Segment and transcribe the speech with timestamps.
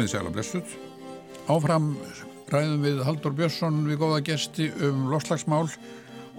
[0.00, 0.70] Komið sæl og blessuð.
[1.52, 1.88] Áfram
[2.48, 5.66] ræðum við Haldur Björnsson við góða gesti um loslagsmál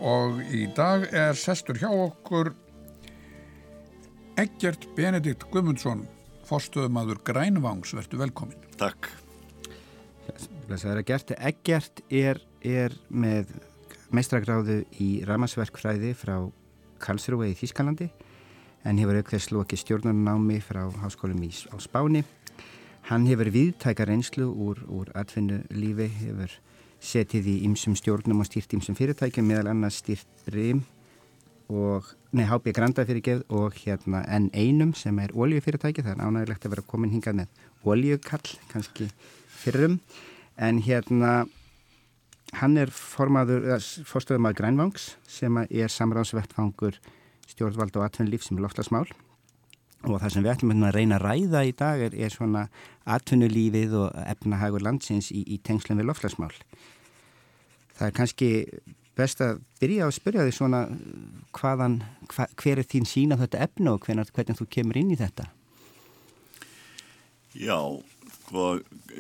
[0.02, 2.50] og í dag er sestur hjá okkur
[4.42, 6.02] Egert Benedikt Gumundsson,
[6.50, 8.66] forstöðumadur Grænvangs, verður velkomin.
[8.82, 9.12] Takk.
[10.26, 11.38] Það er að gert.
[11.38, 13.54] Egert er, er með
[14.10, 16.40] meistragráðu í ramarsverkfræði frá
[16.98, 18.10] Karlsruhe í Þískalandi
[18.90, 22.26] en hefur aukveðs lokið stjórnarnámi frá háskólum í, á Spáni.
[23.10, 26.54] Hann hefur viðtækar einslu úr, úr atvinnulífi, hefur
[27.02, 30.84] setið í ymsum stjórnum og stýrt ymsum fyrirtækjum, meðal annars stýrt Brim
[31.72, 36.76] og, nei, HB Granda fyrirgeð og hérna N1 sem er oljufyrirtæki, það er ánægilegt að
[36.76, 39.08] vera komin hingað með oljukall, kannski
[39.62, 39.98] fyrrum,
[40.62, 41.34] en hérna
[42.60, 47.00] hann er fórstöðum að Grænvangs sem er samráðsvettfangur
[47.50, 49.08] stjórnvald og atvinnulíf sem er loftlasmál
[50.08, 52.66] og það sem við ætlum að reyna að ræða í dag er, er svona
[53.10, 56.54] atvinnulífið og efnahagur landsins í, í tengslum við loftlasmál.
[57.98, 58.50] Það er kannski
[59.18, 60.82] best að byrja að spyrja því svona
[61.58, 62.00] hvaðan,
[62.32, 65.50] hva, hver er þín sína þetta efna og hvernig, hvernig þú kemur inn í þetta?
[67.52, 67.78] Já,
[68.48, 68.80] sko,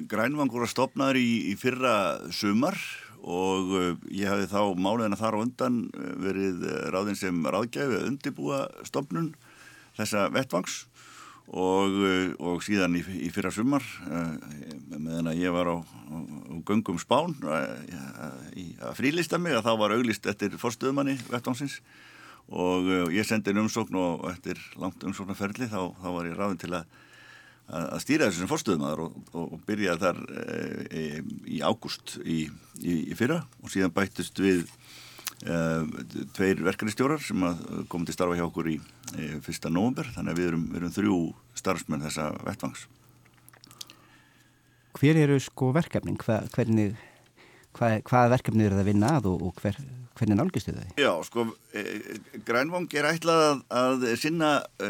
[0.09, 1.93] Grænvangur var stopnaður í, í fyrra
[2.33, 2.79] sumar
[3.21, 7.99] og uh, ég hafi þá máliðina þar á undan uh, verið uh, ráðin sem ráðgæfi
[7.99, 9.33] að undibúa stopnun
[10.02, 10.81] þessa vettvangs
[11.52, 14.38] og, uh, og síðan í, í fyrra sumar uh,
[14.95, 17.67] meðan að ég var á, á, á göngum spán uh,
[18.88, 21.81] að frílista mig að þá var auglist eftir forstöðumanni vettvangsins.
[22.52, 26.72] Og ég sendi en umsókn og eftir langt umsóknarferðli þá, þá var ég ráðin til
[26.75, 26.97] að,
[27.69, 30.19] að stýra þessu sem forstöðumadar og, og, og byrjaði þar
[30.89, 31.03] e,
[31.47, 32.41] í ágúst í,
[32.81, 33.39] í, í fyrra.
[33.63, 34.66] Og síðan bættust við
[35.41, 37.46] tveir verkefnistjórar sem
[37.90, 38.78] komið til starfa hjá okkur í,
[39.41, 41.19] fyrsta nógumber þannig að við erum, erum þrjú
[41.57, 42.88] starfsmenn þessa vettvangs
[45.00, 46.19] Hver eru sko verkefning?
[46.22, 46.94] Hva, hvernig,
[47.78, 49.78] hva, hvaða verkefni eru það að vinna að og, og hver,
[50.19, 50.90] hvernig nálgistu þau?
[51.00, 51.84] Já, sko, e,
[52.46, 54.51] Grænvang er ætlað að, að sinna
[54.84, 54.90] e,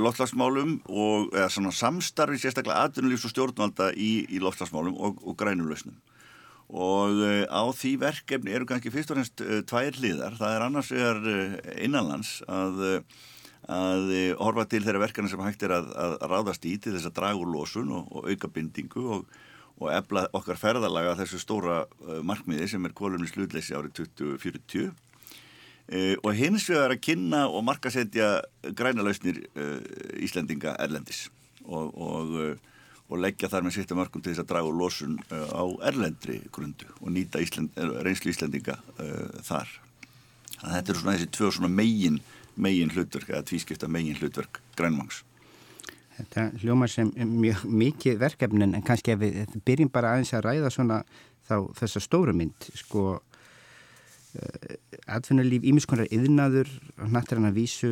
[0.00, 5.98] loftlagsmálum og eða, samstarfi sérstaklega atvinnulífs og stjórnvalda í, í loftlagsmálum og, og grænulösnum
[6.66, 10.36] og uh, á því verkefni eru kannski fyrst og fremst uh, tvær hliðar.
[10.38, 12.82] Það er annars vegar uh, innanlands að,
[13.70, 17.16] að horfa til þeirra verkefni sem hægt er að, að ráðast í til þess að
[17.20, 19.40] draga úr losun og, og auka bindingu og,
[19.78, 21.80] og efla okkar ferðalaga þessu stóra
[22.26, 24.94] markmiði sem er kólumni slutleysi árið 2040
[26.24, 28.30] og hins vegar að kynna og markasetja
[28.78, 29.42] græna lausnir
[30.16, 31.26] Íslendinga erlendis
[31.68, 32.32] og, og
[33.06, 36.88] og leggja þar með sýttum örkum til þess að draga losun uh, á erlendri grundu
[37.00, 39.70] og nýta Ísland, uh, reynslu Íslandinga uh, þar.
[40.56, 42.18] Þannig að þetta eru svona þessi tvö svona megin,
[42.56, 45.22] megin hlutverk eða tvískipta megin hlutverk grænmangs.
[46.16, 50.72] Þetta hljómar sem mjög mikið verkefnin en kannski ef við byrjum bara aðeins að ræða
[50.72, 51.02] svona
[51.46, 53.20] þá þessa stóru mynd sko
[55.06, 57.90] atvinnulíf ímiskonar yðnaður að vísu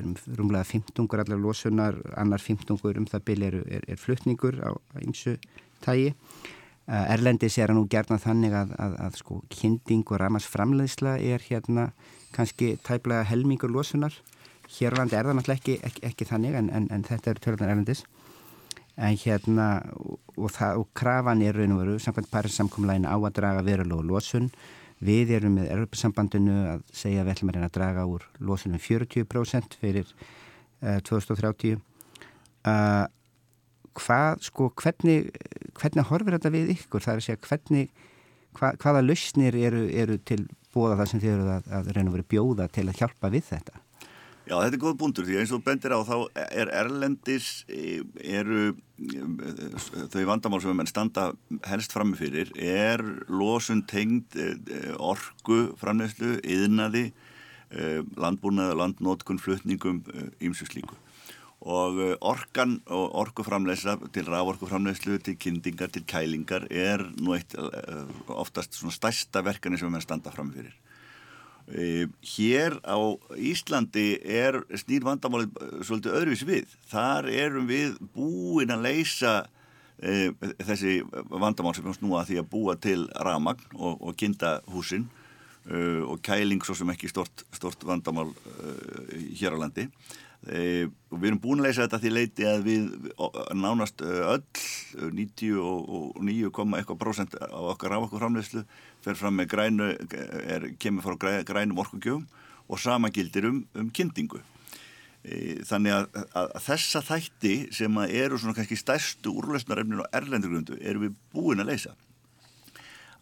[0.00, 4.70] um, rúmlega 15 allar losunar annar 15 um það byrj er, er, er flutningur á
[5.02, 5.36] ymsu
[5.84, 11.18] tægi uh, Erlendis er nú gerna þannig að, að, að sko kynding og ramars framleiðsla
[11.20, 11.90] er hérna
[12.34, 14.14] kannski tæplega helmingur losunar.
[14.74, 17.42] Hér á landi er það náttúrulega ekki, ekki, ekki þannig en, en, en þetta eru
[17.44, 18.04] törðan Erlendis.
[18.94, 19.68] En hérna
[19.98, 24.06] og, og, það, og krafan er raun og veru samkvæmt parisamkomlægin á að draga verulega
[24.08, 24.50] losun
[25.04, 28.80] Við erum með Europasambandinu að segja að við ætlum að reyna að draga úr losunum
[28.80, 31.80] 40% fyrir uh, 2030.
[32.64, 33.04] Uh,
[33.98, 35.30] hvað, sko, hvernig,
[35.80, 37.04] hvernig horfir þetta við ykkur?
[37.04, 38.04] Það er að segja, hvernig,
[38.58, 40.44] hva, hvaða lausnir eru, eru til
[40.74, 43.50] bóða það sem þið eru að, að reyna að vera bjóða til að hjálpa við
[43.50, 43.83] þetta?
[44.44, 46.16] Já, þetta er góð búndur því eins og bendir á þá
[46.52, 49.22] er Erlendis e, eru e,
[50.12, 51.30] þau vandamál sem við standa
[51.64, 53.00] helst framifyrir er
[53.32, 54.50] losun tengd e,
[55.00, 57.10] orgu framlegslu, yðnaði
[58.20, 59.96] landbúnaði, landnótkun, flutningum
[60.44, 60.94] ímsu slíku.
[61.64, 67.56] Og orkan og orguframlegsla til rávorguframlegslu, til kyndingar, til kælingar er nú eitt
[68.30, 70.76] oftast svona stærsta verkefni sem við standa framifyrir
[71.66, 72.98] hér á
[73.40, 76.72] Íslandi er snýr vandamálið uh, svolítið öðruvis við.
[76.90, 81.00] Þar erum við búin að leysa uh, þessi
[81.32, 85.08] vandamál sem snúa því að búa til ramagn og, og kinda húsin
[85.64, 88.34] og kæling svo sem ekki stort, stort vandamál
[89.32, 89.86] hér á landi.
[90.44, 92.82] E, og við erum búin að leysa þetta því leiti að við
[93.56, 94.44] nánast öll
[95.16, 98.60] 99,1% á okkar ráfokkurframleyslu
[99.04, 101.14] fer fram með grænu er, kemur frá
[101.48, 102.26] grænum orkugjöfum
[102.68, 104.40] og sama gildir um, um kyndingu.
[105.24, 106.04] E, þannig að,
[106.36, 111.60] að, að þessa þætti sem eru svona kannski stærstu úrlösnarefnin og erlendugrundu erum við búin
[111.64, 111.92] að leysa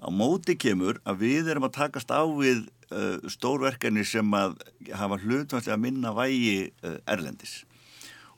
[0.03, 4.57] á móti kemur að við erum að takast á við uh, stórverkefni sem að
[4.99, 7.63] hafa hlutvæmslega minna vægi uh, erlendis.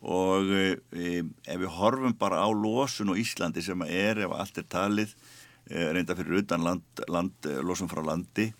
[0.04, 4.60] Og uh, ef við horfum bara á losun og Íslandi sem að er ef allt
[4.60, 5.16] er talið
[5.64, 8.50] reynda fyrir utan land, land, losun frá landi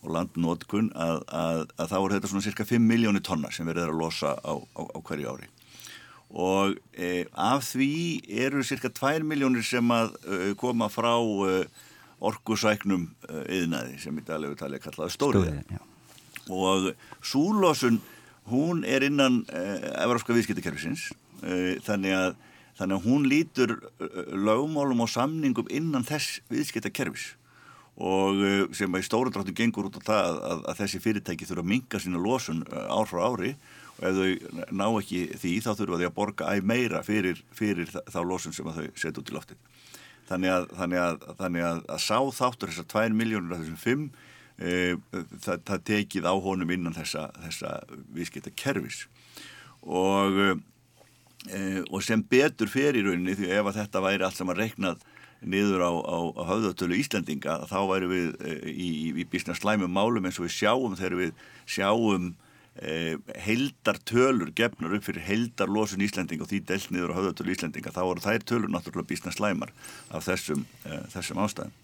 [0.00, 3.82] og landnótkun að, að, að þá er þetta svona cirka 5 miljónir tonna sem við
[3.82, 5.50] erum að losa á, á, á hverju ári.
[6.32, 6.72] Og
[7.36, 7.90] af því
[8.46, 10.16] eru cirka 2 miljónir sem að
[10.56, 11.12] koma frá
[12.30, 13.08] orkusæknum
[13.44, 15.80] yðnaði sem í daglegu tali er kallað stóriði
[16.52, 16.90] og
[17.24, 18.00] súlósun
[18.50, 21.12] hún er innan uh, Evrópska viðskiptakerfisins
[21.84, 22.34] þannig, að,
[22.78, 23.74] þannig að hún lítur
[24.32, 27.34] lögmálum og samningum innan þess viðskiptakerfis.
[27.94, 28.40] Og
[28.74, 31.70] sem að í stóru dráttu gengur út á það að, að þessi fyrirtæki þurfa að
[31.70, 33.52] minga sína losun ár frá ári.
[33.94, 37.92] Og ef þau ná ekki því þá þurfa þau að borga æg meira fyrir, fyrir
[37.94, 39.60] þá losun sem þau setja út í loftið
[40.28, 44.04] þannig að, þannig að, þannig að, að sá þáttur þessar 2 miljónur af þessum 5
[44.58, 44.76] e,
[45.44, 47.74] það, það tekið á honum innan þessa, þessa
[48.14, 49.04] viðskipta kerfis
[49.84, 50.38] og,
[51.48, 55.04] e, og sem betur fer í rauninni því ef að þetta væri allt saman reiknað
[55.44, 59.92] niður á, á, á höfðatölu Íslandinga þá væri við e, í, í, í bísna slæmum
[59.92, 62.32] málum eins og við sjáum þegar við sjáum
[62.74, 67.92] heldar tölur gefnur upp fyrir heldar losun Íslanding og því delt niður á höfðatölu Íslandinga
[67.94, 69.70] þá eru þær tölur náttúrulega bísna slæmar
[70.10, 71.76] af þessum, uh, þessum ástæðum.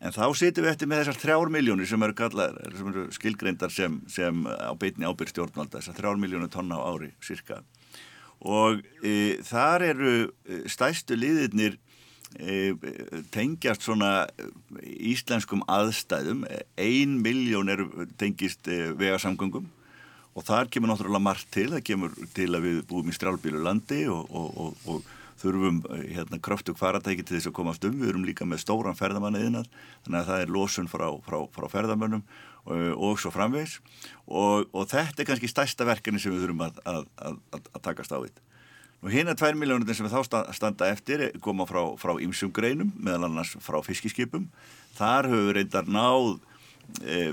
[0.00, 3.74] En þá setjum við eftir með þessar þrjár miljónir sem eru, kallar, sem eru skilgreindar
[3.74, 7.60] sem, sem á beitni ábyrg stjórnvalda þessar þrjár miljónir tonna á ári cirka
[8.40, 10.14] og e, þar eru
[10.64, 11.76] stæstu liðirnir
[13.34, 14.30] tengjast svona
[14.86, 16.44] íslenskum aðstæðum.
[16.78, 19.66] Ein miljón eru tengist vegasamgöngum
[20.34, 24.04] og þar kemur náttúrulega margt til, það kemur til að við búum í strálbílu landi
[24.10, 25.08] og, og, og, og
[25.40, 28.98] þurfum eh, hérna kröftug faratæki til þess að komast um, við erum líka með stóran
[28.98, 29.70] ferðamanniðinnar,
[30.04, 33.80] þannig að það er losun frá, frá, frá ferðamönnum eh, og svo framvegs
[34.28, 38.18] og þetta er kannski stærsta verkefni sem við þurfum að, að, að, að takast á
[38.20, 38.46] þetta.
[39.00, 43.30] Nú hérna tvær miljónir sem við þá standa eftir koma frá, frá ymsum greinum, meðal
[43.30, 44.50] annars frá fiskiskipum,
[44.98, 46.34] þar höfum við reyndar náð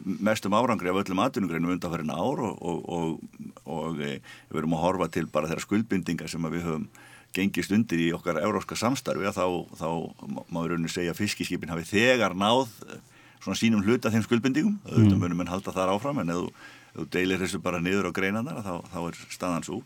[0.04, 4.18] mestum árangri af öllum atvinnugreinum undanferðin ár og, og, og, og e,
[4.52, 6.88] við erum að horfa til bara þeirra skuldbindinga sem við höfum
[7.36, 9.46] gengist undir í okkar európska samstarfi þá,
[9.78, 9.90] þá
[10.48, 13.02] má við rauninu segja að fiskiskipin hafi þegar náð e,
[13.44, 14.80] svona sínum hluta þeim skuldbindingum.
[14.80, 14.94] Mm.
[14.94, 18.64] auðvitað munum en halda þar áfram en ef þú, deilir þessu bara niður á greinanar
[18.66, 19.84] þá, þá er staðan svo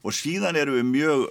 [0.00, 1.24] og síðan eru við mjög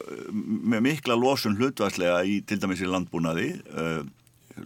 [0.70, 4.04] með mikla losun hlutværslega í til dæmis í landbúnaði uh,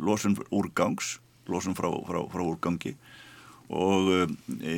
[0.03, 1.17] losun úrgangs
[1.51, 2.95] losun frá, frá, frá úrgangi.
[3.73, 4.73] Og e,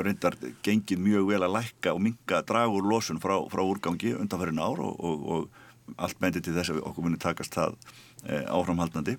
[0.00, 4.80] reyndar gengið mjög vel að lækka og minga dragur losun frá, frá úrgangi undanferðin ár
[4.86, 7.76] og, og, og allt mendi til þess að okkur muni takast það
[8.24, 9.18] e, áframhaldandi.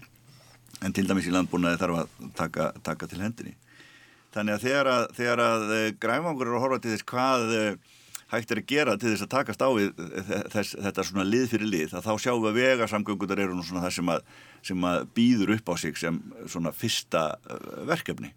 [0.82, 3.58] En til dæmis í landbúnaði þarf að taka, taka til hendinni.
[4.32, 7.52] Þannig að þegar að, að græfangur eru að horfa til þess hvað
[8.32, 9.90] hægt er að gera til þess að takast á við
[10.54, 13.84] þess, þetta svona lið fyrir lið að þá sjáum við að vegasamgöngunar eru nú svona
[13.86, 14.22] það sem að,
[14.70, 16.20] sem að býður upp á sig sem
[16.52, 18.32] svona fyrsta uh, verkefni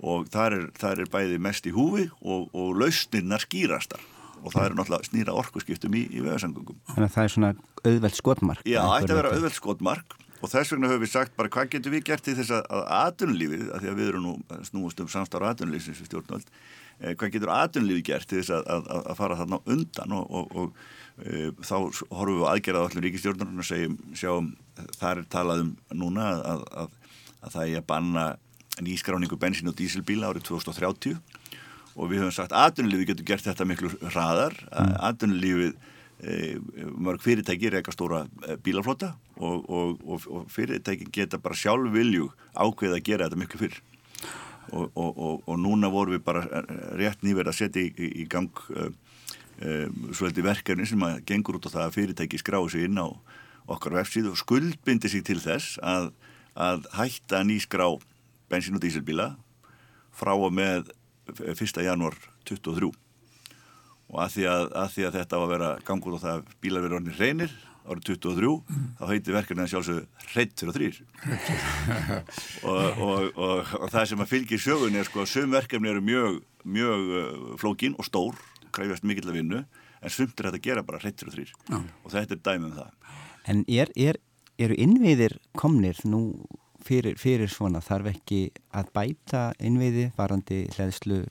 [0.00, 4.02] og það er, það er bæði mest í húfi og, og lausnirnar skýrastar
[4.40, 6.78] og það eru náttúrulega snýra orkuskiptum í, í vegasamgöngum.
[6.88, 7.50] Þannig að það er svona
[7.84, 8.62] auðveld skotmark.
[8.64, 11.74] Já, það ætti að vera auðveld skotmark og þess vegna höfum við sagt bara hvað
[11.74, 15.10] getur við gert til þess að aðunlífið, að því að við erum nú snúast um
[15.12, 19.38] samstáru aðunlífsins við stjórnvöld Eh, hvað getur aðunlífi gert til þess að, að, að fara
[19.40, 20.16] þarna undan?
[20.16, 24.50] Og, og, og e, þá horfum við aðgerað allir ríkistjórnarinn og segjum, sjáum,
[25.00, 26.96] þar er talað um núna að, að
[27.46, 28.26] það er að banna
[28.84, 31.16] nýskráningu bensin og dísilbíla árið 2030
[31.96, 34.94] og við höfum sagt aðunlífi getur gert þetta miklu hraðar, mm.
[35.08, 35.72] aðunlífið
[36.20, 36.36] e,
[37.00, 38.26] mörg fyrirtæki reyka stóra
[38.64, 43.80] bílaflota og, og fyrirtæki geta bara sjálf vilju ákveð að gera þetta miklu fyrr
[44.72, 46.44] og, og, og, og núna vorum við bara
[46.98, 48.90] rétt nýverð að setja í, í, gang uh,
[50.16, 53.08] svolítið verkefni sem að gengur út á það að fyrirtæki skrái sig inn á
[53.70, 56.10] okkar vefsíðu og skuldbindi sig til þess að,
[56.54, 57.90] að hætta nýskrá
[58.50, 59.34] bensin og dísilbíla
[60.16, 60.90] frá og með
[61.30, 61.82] 1.
[61.84, 62.16] janúar
[62.48, 62.90] 23
[64.10, 66.54] og að því að, að því að þetta var að vera gangur og það að
[66.62, 67.52] bílar verið orðinir reynir
[67.90, 68.86] árið 23 mm.
[69.00, 71.00] þá heiti verkefni að sjálfsögðu hreitt fyrir þrýr
[72.70, 76.04] og, og, og, og það sem að fylgir sjögunni er sko að söm verkefni eru
[76.06, 79.64] mjög, mjög uh, flókin og stór kræfjast mikill að vinnu
[80.00, 81.82] en sumt er þetta að gera bara hreitt fyrir þrýr ja.
[81.82, 82.96] og þetta er dæmið um það
[83.50, 84.18] En er, er,
[84.60, 86.22] eru innviðir komnir nú
[86.84, 88.40] fyrir, fyrir svona þarf ekki
[88.76, 91.24] að bæta innviði varandi hlæðslu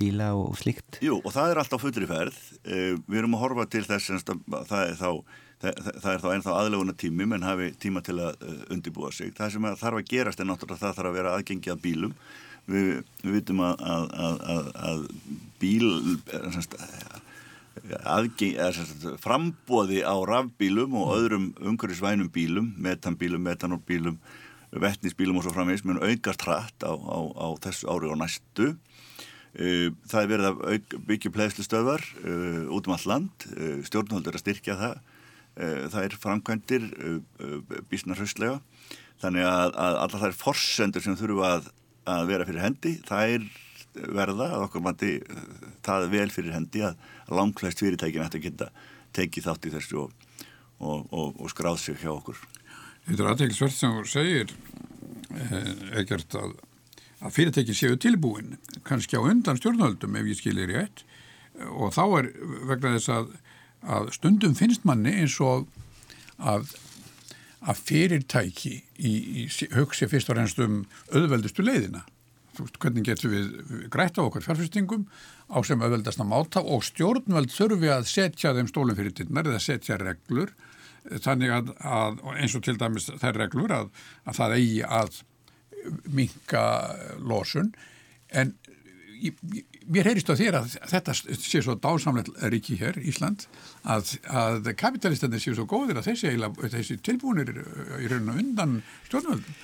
[0.00, 1.00] bíla og slíkt.
[1.04, 2.40] Jú, og það er alltaf fullri ferð.
[2.64, 5.10] Uh, við erum að horfa til þess að það er þá,
[5.60, 9.32] það, það er þá ennþá aðleguna tími, menn hafi tíma til að uh, undibúa sig.
[9.36, 12.14] Það sem þarf að gerast er náttúrulega það þarf að vera aðgengi að bílum.
[12.70, 12.90] Við,
[13.24, 15.00] við vitum að, að, að, að
[15.58, 15.88] bíl,
[16.54, 16.76] semst,
[19.24, 24.20] frambóði á rafbílum og öðrum umhverfisvænum bílum, metanbílum, metanolbílum,
[24.70, 28.74] vettnisbílum og svo framvegs, mun aukast hratt á, á, á þessu ári og næstu.
[29.50, 33.48] Uh, það er verið að byggja pleiðslustöðvar uh, út um all land,
[33.88, 35.00] stjórnhaldur að styrkja það,
[35.56, 36.86] það er framkvæmdir
[37.90, 38.60] bísna hraustlega,
[39.22, 41.68] þannig að, að alla þær forsendur sem þurfu að,
[42.08, 43.50] að vera fyrir hendi, það er
[44.14, 45.12] verða að okkur mandi
[45.82, 47.02] það er vel fyrir hendi að
[47.34, 48.70] langklæst fyrirtækin ætti að geta
[49.16, 50.12] tekið þátt í þessu og,
[50.78, 52.38] og, og, og skráð sig hjá okkur.
[53.08, 54.54] Þetta er aðeinsvert sem þú segir
[55.98, 56.54] ekkert að
[57.20, 58.54] að fyrirtæki séu tilbúin
[58.86, 61.02] kannski á undan stjórnöldum ef ég skilir rétt
[61.68, 62.28] og þá er
[62.70, 63.34] vegna þess að,
[63.82, 65.68] að stundum finnst manni eins og
[66.38, 66.72] að,
[67.60, 69.44] að fyrirtæki í, í
[69.76, 70.82] hugsi fyrst og reynst um
[71.12, 72.04] auðveldustu leiðina.
[72.60, 75.06] Hvernig getur við grætt á okkar fjárfyrstingum
[75.48, 79.62] á sem auðveldast að máta og stjórnvöld þurfi að setja þeim stólum fyrir tinnar eða
[79.64, 80.52] setja reglur.
[81.24, 83.92] Þannig að, að eins og til dæmis þær reglur að
[84.36, 85.22] það eigi að
[86.12, 86.64] minka
[87.24, 87.72] losun.
[88.28, 88.52] En
[89.90, 93.46] mér heyrist á þér að þetta sé svo dásamlega ríki hér Ísland
[93.84, 96.32] að, að kapitalistandi séu svo góðir að þessi,
[96.76, 97.52] þessi tilbúinir
[98.00, 99.60] í rauninu undan stjórnvöldum.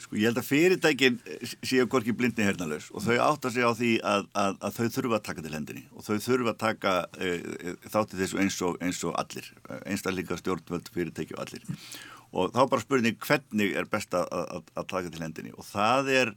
[0.00, 1.18] Sko ég held að fyrirtækin
[1.60, 5.18] séu gorki blindni hernalus og þau átta sig á því að, að, að þau þurfa
[5.18, 8.78] að taka til hendinni og þau þurfa að taka e, e, þátti þessu eins og,
[8.80, 9.50] eins og allir,
[9.84, 11.68] einstakleika stjórnvöld fyrirtæki og allir.
[12.30, 14.26] Og þá bara spurning hvernig er best að,
[14.72, 15.52] að taka til hendinni?
[15.58, 16.34] Og það er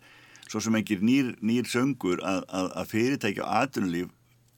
[0.50, 4.12] svo sem engir nýr, nýr söngur að, að fyrirtæki og aðtunulíf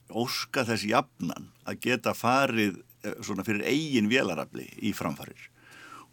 [0.10, 5.50] óska þess jafnan að geta farið eh, svona fyrir eigin vélarafli í framfarir.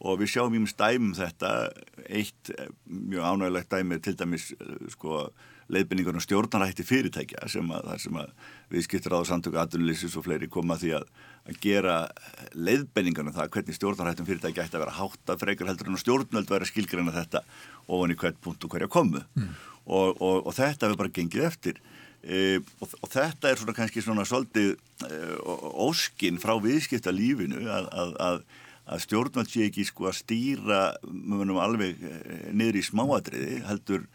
[0.02, 1.50] Og við sjáum í mjög stæmum þetta.
[2.08, 5.26] Eitt eh, mjög ánægilegt dæmi til dæmis eh, sko
[5.72, 8.32] leiðbynningar og stjórnarætti fyrirtækja sem að, sem að
[8.72, 11.06] við skiptir á samtöku aðunlýsis og fleiri koma því að,
[11.48, 11.96] að gera
[12.54, 16.52] leiðbynningarna um það hvernig stjórnarættum fyrirtækja ætti að vera hátt að frekar heldur en stjórnvöld
[16.52, 17.42] vera skilgreina þetta
[17.88, 19.48] ofan í hvert punkt og hverja komu mm.
[19.86, 21.80] og, og, og þetta hefur bara gengið eftir
[22.22, 24.76] e, og, og þetta er svona kannski svona svolítið
[25.08, 25.22] e,
[25.88, 27.90] óskin frá viðskipta lífinu að,
[28.22, 28.44] að
[28.92, 32.16] að stjórnvöld sé ekki sko að stýra mjög alveg e,
[32.50, 34.06] niður í smáadriði heldur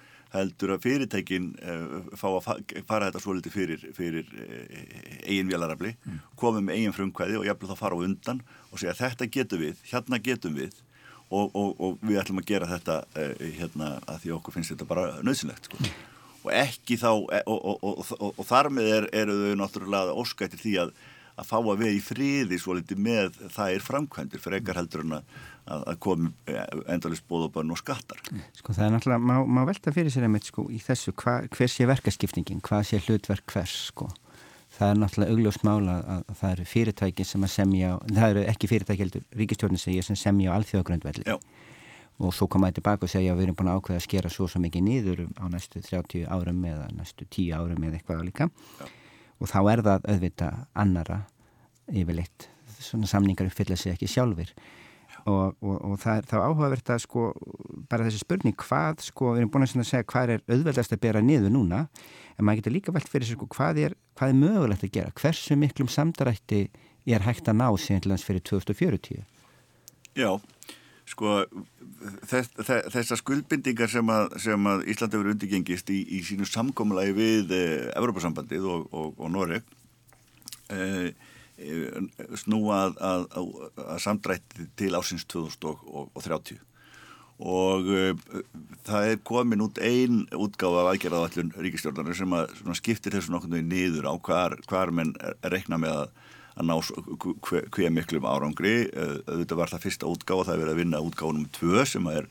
[0.41, 2.47] heldur að fyrirtækin uh, fá að
[2.87, 4.81] fara þetta svo litið fyrir, fyrir uh,
[5.25, 6.19] eigin vélarafli, mm.
[6.39, 9.81] koma með eigin frumkvæði og jafnveg þá fara á undan og segja þetta getum við,
[9.91, 10.77] hérna getum við
[11.27, 14.89] og, og, og við ætlum að gera þetta uh, hérna að því okkur finnst þetta
[14.89, 15.81] bara nöðsynlegt sko.
[16.45, 17.11] og ekki þá
[17.43, 17.85] og,
[18.31, 20.97] og þar með er, eru þau náttúrulega óskættir því að
[21.37, 25.05] að fá að vera í friði svo litið með það er framkvæmdir fyrir ekkar heldur
[25.05, 26.31] en að að komi
[26.91, 28.21] endalist bóðabönn og skattar.
[28.55, 31.71] Sko það er náttúrulega, má, má velta fyrir sér einmitt sko í þessu, hva, hver
[31.71, 34.09] sé verkaskiptingin, hvað sé hlutverk hvers sko.
[34.77, 38.43] Það er náttúrulega augljóst mála að, að það eru fyrirtæki sem að semja, það eru
[38.53, 41.25] ekki fyrirtæki heldur, ríkistjórnir segja sem semja á alþjóðagröndvelli.
[41.27, 41.39] Já.
[42.17, 44.47] Og svo komaði tilbaka og segja að við erum búin að ákveða að skera svo
[44.49, 48.47] svo mikið nýður á næstu 30 árum eða næstu 10 árum eða eitthvað líka.
[48.79, 48.87] Já.
[49.37, 51.21] Og þá er það auðvitað annara
[51.93, 52.49] yfirleitt.
[52.77, 54.51] Svona samningar uppfylla sig ekki sjálfur
[55.27, 57.23] og, og, og það er þá áhugavert að sko
[57.89, 61.23] bara þessi spurning hvað sko við erum búin að segja hvað er auðveldast að bera
[61.23, 61.85] niður núna.
[62.37, 65.15] En maður getur líka velt fyrir sig sko hvað er, hvað er mögulegt að gera?
[65.17, 66.61] Hversu miklum samdarætti
[67.07, 69.25] er hægt að ná síðan fyrir 2040
[70.17, 70.31] Já
[71.07, 71.39] sko
[72.27, 72.51] þess,
[72.93, 77.89] þessar skuldbindingar sem að, sem að Íslandi verið undirgengist í, í sínu samkommalagi við eh,
[77.95, 79.65] Evrópasambandið og, og Noreg
[80.73, 81.15] eh,
[81.57, 81.89] Eh,
[82.37, 86.59] snúa að, að, að samdrætti til ásins 2030
[87.37, 88.43] og uh,
[88.85, 94.05] það er komin út einn útgáð af aðgerðaðallun ríkistjórnar sem að skiptir þessu nokkurnu niður
[94.09, 96.13] á hvar, hvar menn rekna með að,
[96.57, 96.75] að ná
[97.45, 98.75] hver, miklum árangri.
[99.27, 102.29] Þetta var það fyrsta útgáð það er verið að vinna útgáðunum 2 sem er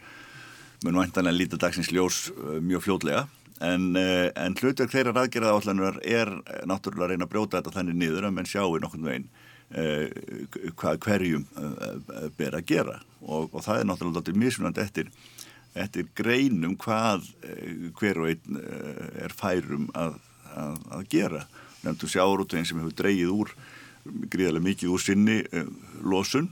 [0.84, 3.26] mun vantanlega lítið dagsins ljós uh, mjög fljótlega.
[3.64, 7.72] En, eh, en hlutverk þeirra raðgerða áallanur er eh, náttúrulega að reyna að brjóta þetta
[7.78, 9.24] þannig niður að menn sjáu nokkurnu einn
[9.72, 10.10] eh,
[10.76, 12.98] hvað hverjum eh, ber að gera.
[13.24, 15.08] Og, og það er náttúrulega mismunandi eftir,
[15.72, 20.20] eftir greinum hvað eh, hver og einn eh, er færum að,
[20.52, 21.46] að, að gera.
[21.86, 23.56] Nefndu sjáurútveginn sem hefur dreyið úr
[24.32, 25.40] gríðarlega mikið úr sinni
[26.06, 26.50] losun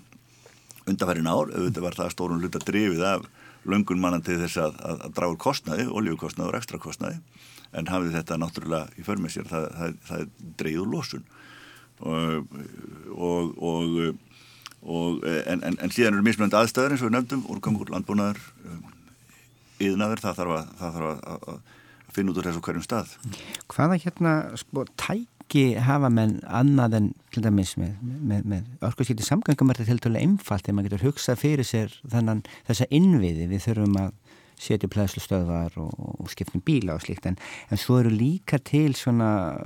[0.88, 3.26] undanfærin ár, auðvitað var það stórun hlut að drefið af
[3.64, 7.20] löngun mannan til þess að, að, að draga kostnaði, oljukostnaði og ekstra kostnaði
[7.74, 9.48] en hafið þetta náttúrulega í förmið sér.
[9.50, 10.26] Það, það, það
[10.60, 11.24] dreyður losun.
[12.04, 12.58] Og,
[13.14, 13.96] og, og,
[14.84, 18.42] og en, en, en síðan eru mismunandi aðstæður eins og við nefndum, úrgangur, landbúnaður
[19.82, 21.08] yðnaður, það þarf að, það þarf
[21.54, 21.62] að,
[22.14, 23.14] finna út úr þessu hverjum stað.
[23.72, 24.84] Hvaða hérna sko
[25.44, 30.12] tæki hafa menn annað en til dæmis með, með, með orkuðskipti samgöngum er þetta til
[30.12, 33.48] dæmis einfalt þegar maður getur hugsað fyrir sér þannan þessa innviði.
[33.50, 34.12] Við þurfum að
[34.64, 37.26] setja plæslustöðvar og, og skiptum bíla og slíkt.
[37.26, 37.36] En,
[37.70, 39.58] en svo eru líka til svona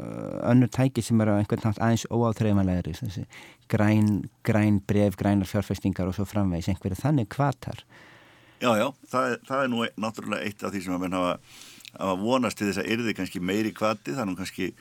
[0.49, 2.97] önnur tæki sem eru einhvern nátt aðeins óáþreifanlegri.
[3.69, 7.85] Græn, græn bref, grænar fjárfestingar og svo framvegs einhverju þannig kvartar
[8.59, 11.35] Já, já, það, það er nú náttúrulega eitt af því sem að menn hafa,
[11.93, 14.73] hafa vonast til þess að erði kannski meiri kvati, er nú kannski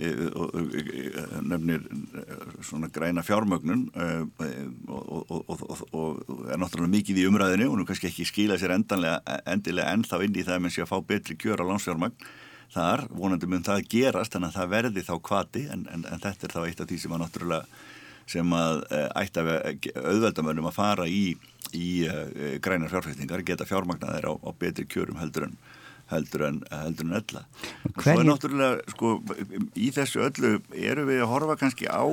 [0.00, 2.24] nefnir e,
[2.64, 3.82] svona græna fjármögnun
[4.88, 5.32] og,
[5.92, 9.20] og, er náttúrulega mikið í umræðinu og nú kannski ekki skila sér endilega
[9.92, 12.16] ennþá inn í það að menn sé að fá betri kjör á landsfjármagn
[12.72, 16.56] þar, vonandi mun það gerast að það verði þá kvati en, en, en þetta er
[16.56, 17.64] þá eitt af því sem að náttúrulega
[18.32, 18.84] sem að
[19.18, 19.48] ætti að
[19.98, 21.34] auðveldamönnum að fara í
[21.72, 22.04] í
[22.64, 25.56] grænar fjárfæstingar geta fjármagnaðir á, á betri kjörum heldur en
[26.12, 27.44] heldur en, heldur en ölla
[27.96, 29.12] svo er náttúrulega sko,
[29.74, 32.04] í þessu öllu eru við að horfa kannski á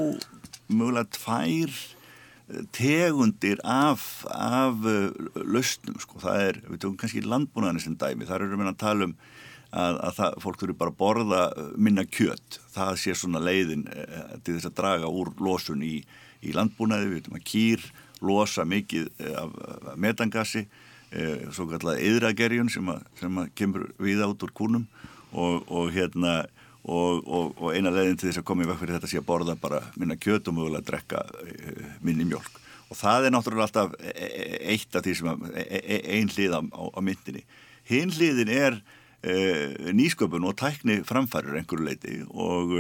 [0.70, 5.10] mögulega tvær eh, tegundir af, af uh,
[5.44, 6.22] lausnum sko.
[6.24, 9.16] það er, við tókum kannski landbúnaðinu sem dæmi, þar eru við að tala um
[9.70, 11.42] að, að það, fólk þurfi bara að borða
[11.78, 13.86] minna kjött, það sé svona leiðin
[14.44, 16.00] til þess að draga úr losun í,
[16.42, 17.90] í landbúnaði, við veitum að kýr
[18.26, 20.88] losa mikið eh, af metangassi eh,
[21.56, 24.84] svo kallar eðragerjun sem, sem að kemur við át úr kúnum
[25.34, 26.44] og, og hérna
[26.84, 29.28] og, og, og eina leðin til þess að koma í vekk fyrir þetta sé að
[29.28, 33.68] borða bara minna kjöt og mögulega að drekka eh, minni mjölk og það er náttúrulega
[33.68, 35.44] alltaf e, e, e, eitt af því sem að,
[36.00, 37.44] ein hlið á, á, myndinni.
[37.90, 38.80] Hinn hliðin er
[39.22, 39.36] e,
[39.94, 42.74] nýsköpun og tækni framfærir einhverju leiti og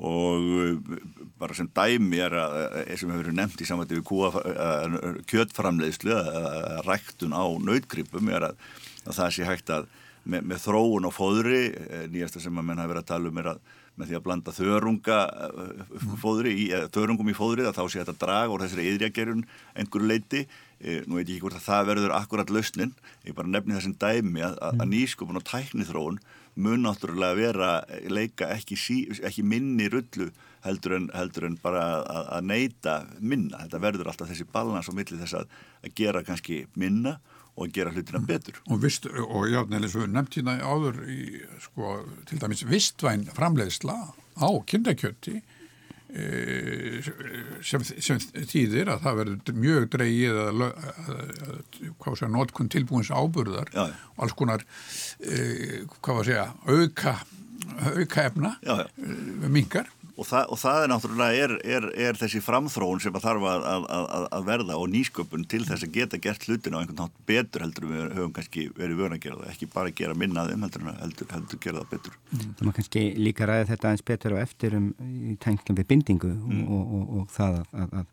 [0.00, 1.00] og uh,
[1.40, 2.58] bara sem dæmi er að,
[2.96, 8.62] sem hefur verið nefnt í samvætti við kjötframleiðslu að ræktun á nautgripum er að,
[9.06, 9.88] að það sé hægt að
[10.24, 13.40] með, með þróun og fóðri eh, nýjasta sem að menn hafi verið að tala um
[13.40, 13.62] er að
[14.00, 18.54] með því að blanda þörunga eh, fóðri í, þörungum í fóðri þá sé þetta draga
[18.54, 19.46] úr þessari yðrjagerjun
[19.80, 20.44] einhverju leiti,
[20.80, 22.92] nú veit ég ekki hvort að það verður akkurat lausnin,
[23.26, 26.20] ég bara nefni þessum dæmi að, að nýskupun og tækni þróun
[26.60, 27.72] mun náttúrulega vera
[28.10, 30.30] leika ekki, sí, ekki minni rullu
[30.64, 33.62] heldur en, heldur en bara að, að neyta minna.
[33.64, 37.16] Þetta verður alltaf þessi balans á milli þess að, að gera kannski minna
[37.56, 38.60] og að gera hlutina betur.
[38.68, 41.20] Og, vist, og já, neðlis við nefnt hérna áður í,
[41.64, 41.94] sko,
[42.28, 43.96] til dæmis vistvæn framleiðsla
[44.40, 45.59] á kindakjötti Eh,
[47.62, 50.64] sem, sem þýðir að það verður mjög dreigið að,
[52.00, 53.94] hvað sé að notkun tilbúins áburðar já, já.
[54.24, 54.64] alls konar
[55.20, 57.14] e, hvað var að segja auka,
[57.94, 59.90] auka efna já, e, mingar
[60.20, 63.66] og, það, og það er náttúrulega er, er, er þessi framþróun sem að þarf að,
[63.96, 67.64] að, að verða og nýsköpun til þess að geta gert hlutin á einhvern nátt betur
[67.64, 71.30] heldur við höfum kannski verið vöna að gera það ekki bara gera minnaðum heldur, heldur,
[71.34, 72.52] heldur gera það betur mm.
[72.58, 74.90] Það má kannski líka ræða þetta eins betur og eftir um
[75.40, 76.62] tenglum við bindingu mm.
[76.68, 78.06] og, og, og það að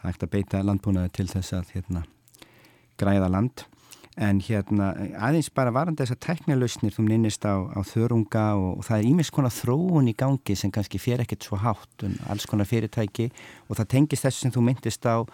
[0.00, 2.06] það ætti að beita landbúnaði til þess að hérna,
[3.00, 3.66] græða land
[4.20, 8.98] en hérna aðeins bara varandi þessar teknilausnir þú minnist á, á þörunga og, og það
[8.98, 12.68] er ímis konar þróun í gangi sem kannski fér ekkert svo hátt um alls konar
[12.68, 13.30] fyrirtæki
[13.68, 15.24] og það tengist þessu sem þú myndist á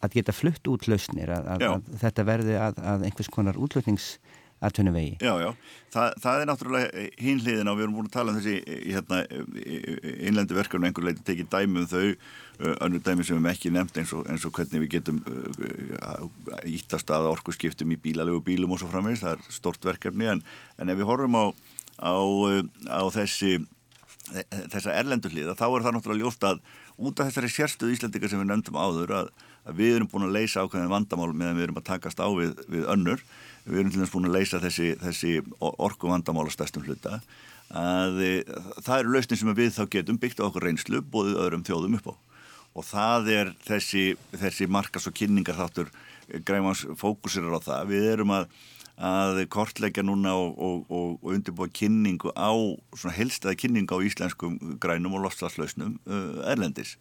[0.00, 4.14] að geta flutt út lausnir að, að, að þetta verði að, að einhvers konar útlutnings
[4.60, 5.16] aðtunum vegi.
[5.24, 5.50] Já, já,
[5.90, 9.18] Þa, það er náttúrulega hinliðin og við erum búin að tala um þessi hérna,
[10.28, 12.04] innlendi verkefni einhver leiti tekið dæmi um þau
[12.84, 15.18] önnur dæmi sem við hefum ekki nefnt eins og, eins og hvernig við getum
[16.68, 20.44] íttast að orku skiptum í bílalegu bílum og svo framvegis, það er stort verkefni en,
[20.78, 21.44] en ef við horfum á,
[22.04, 22.14] á,
[22.86, 23.58] á þessi
[24.70, 26.60] þessa erlendu hliða, þá er það náttúrulega ljóft að
[27.00, 29.30] út af þessari sérstuð íslendika sem við nefndum áður að,
[29.64, 32.58] að við erum búin að leysa ákveðin vandamál meðan við erum að takast á við,
[32.68, 33.22] við önnur.
[33.64, 37.20] Við erum til dæmis búin að leysa þessi, þessi orku vandamála stærstum hluta.
[37.70, 38.30] Að e,
[38.82, 42.10] það eru lausnin sem við þá getum byggt á okkur reynslu bóðið öðrum þjóðum upp
[42.10, 42.14] á.
[42.78, 45.90] Og það er þessi, þessi markas og kynningar þáttur
[46.28, 47.92] e, græmans fókusirar á það.
[47.94, 48.50] Við erum að,
[49.00, 52.52] að kortleggja núna og, og, og, og undirbúa kynningu á
[52.92, 56.98] svona helstaði kynningu á íslenskum grænum og lofstafslausnum uh, erlendis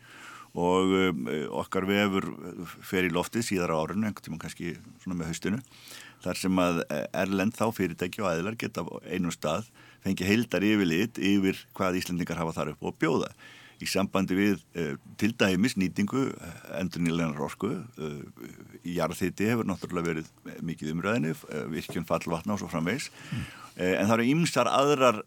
[0.57, 1.27] og um,
[1.62, 2.25] okkar vefur
[2.81, 5.59] fer í loftið síðar á árunni, einhvern tíma kannski svona með haustinu
[6.23, 6.81] þar sem að
[7.15, 9.69] Erlend þá fyrirtæki og aðilar geta einum stað
[10.03, 13.31] fengi heildar yfirlit yfir hvað Íslandingar hafa þar upp og bjóða.
[13.79, 16.25] Í sambandi við uh, til dæmis nýtingu
[16.79, 18.49] endur nýleganar orku uh,
[18.87, 23.45] jarðhiti hefur náttúrulega verið mikið umræðinu, uh, virkjun fallvatna og svo framvegs mm.
[23.85, 25.21] en það eru ymsar aðrar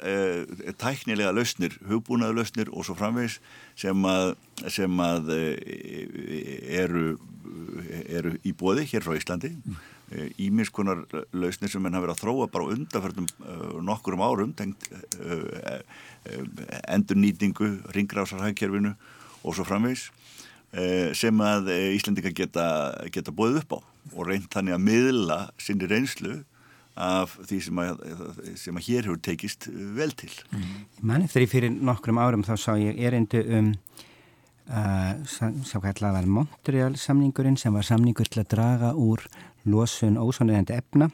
[0.80, 3.38] tæknilega lausnir, hugbúnaðu lausnir og svo framvegs
[3.78, 4.34] sem að,
[4.68, 5.32] sem að
[6.82, 7.06] eru,
[8.04, 9.80] eru í bóði hér frá Íslandi mm
[10.40, 14.88] ímiðskonar eh, lausnir sem henn hafa verið að þróa bara undanförnum uh, nokkurum árum tengt
[14.92, 18.94] uh, uh, endur nýtingu, ringrásarhækkerfinu
[19.42, 20.10] og svo framvegs
[21.12, 22.62] sem að Íslandika geta,
[23.12, 23.78] geta bóðið upp á
[24.16, 26.38] og reynd þannig að miðla sinni reynslu
[26.96, 28.00] af því sem að,
[28.56, 30.30] sem að hér hefur tekist vel til.
[31.04, 33.68] Mann eftir því fyrir nokkrum árum þá sá ég erindu um
[35.26, 39.20] sá kallar Montreal samningurinn sem var samningur til að draga úr
[39.64, 41.10] losun ósónuðandi efna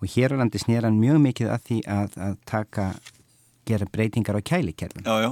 [0.00, 2.86] og hér á landi snýr hann mjög mikið að því að, að taka,
[3.68, 5.06] gera breytingar á kælikerfin.
[5.06, 5.30] Já, já.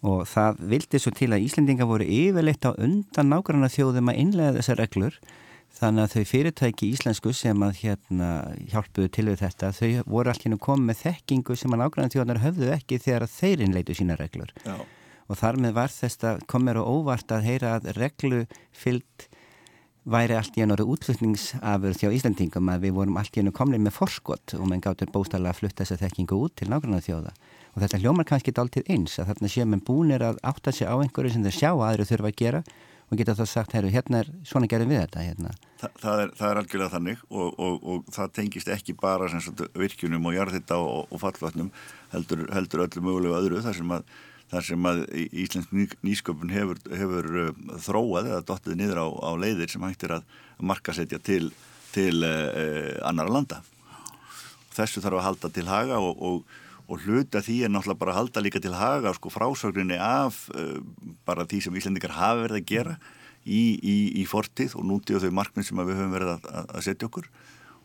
[0.00, 4.56] Og það vildi svo til að Íslendinga voru yfirleitt á undan nákvæmna þjóðum að innlega
[4.56, 5.18] þessar reglur
[5.76, 8.30] þannig að þau fyrirtæki íslensku sem að hérna
[8.72, 12.72] hjálpuðu til við þetta þau voru allir komið með þekkingu sem að nákvæmna þjóðanar höfðu
[12.74, 14.50] ekki þegar þeir innleitu sína reglur.
[14.64, 14.80] Já.
[15.30, 18.40] Og þar með var þess að komir og óvart að heyra að reglu
[18.74, 19.28] fyllt
[20.08, 23.96] væri allt í ennóru útflutningsafur þjá Íslandingum að við vorum allt í ennu komlið með
[23.98, 27.34] forskott og mann gáttur bóstala að flutta þessa þekkingu út til nákvæmlega þjóða
[27.70, 30.96] og þetta hljómar kannski dáltið eins að þarna séum en búinir að átta sig á
[30.96, 32.62] einhverju sem þau sjá að aðri þurfa að gera
[33.10, 35.52] og geta þá sagt, herru, hérna er svona gerðum við þetta hérna.
[35.80, 39.64] Þa, það, er, það er algjörlega þannig og, og, og það tengist ekki bara sagt,
[39.78, 41.72] virkjunum og jarðhitta og, og fallvatnum
[42.14, 44.12] heldur, heldur öllu mögulegu öðru þar sem að
[44.50, 45.02] þar sem að
[45.44, 47.50] Íslensk nýsköpun hefur, hefur uh,
[47.82, 51.50] þróað eða dottið niður á, á leiðir sem hægt er að markasetja til,
[51.94, 53.60] til uh, annara landa.
[54.74, 56.58] Þessu þarf að halda til haga og, og,
[56.90, 60.78] og hluta því er náttúrulega bara að halda líka til haga sko frásögninni af uh,
[61.28, 62.98] bara því sem Íslendikar hafa verið að gera
[63.44, 66.86] í, í, í fortið og nútið og þau markmið sem við höfum verið að, að
[66.86, 67.30] setja okkur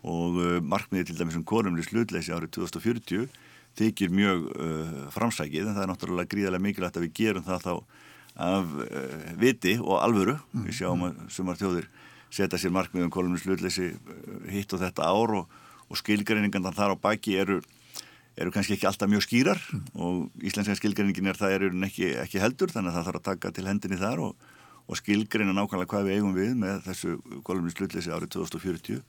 [0.06, 3.30] og uh, markmiði til dæmis um korumli slutleysi árið 2040
[3.80, 7.74] þykir mjög uh, framsækið en það er náttúrulega gríðarlega mikilvægt að við gerum það þá
[8.36, 10.36] af uh, viti og alvöru.
[10.52, 10.66] Mm.
[10.68, 11.88] Við sjáum að sumar þjóðir
[12.36, 15.58] setja sér markmiðum kolumnum slutleysi uh, hitt og þetta ár og,
[15.90, 17.62] og skilgreiningan þar á baki eru,
[18.36, 19.86] eru kannski ekki alltaf mjög skýrar mm.
[19.96, 23.56] og íslenska skilgreiningin er það eru ekki, ekki heldur þannig að það þarf að taka
[23.56, 24.50] til hendinni þar og,
[24.86, 27.16] og skilgreina nákvæmlega hvað við eigum við með þessu
[27.48, 29.04] kolumnum slutleysi árið 2040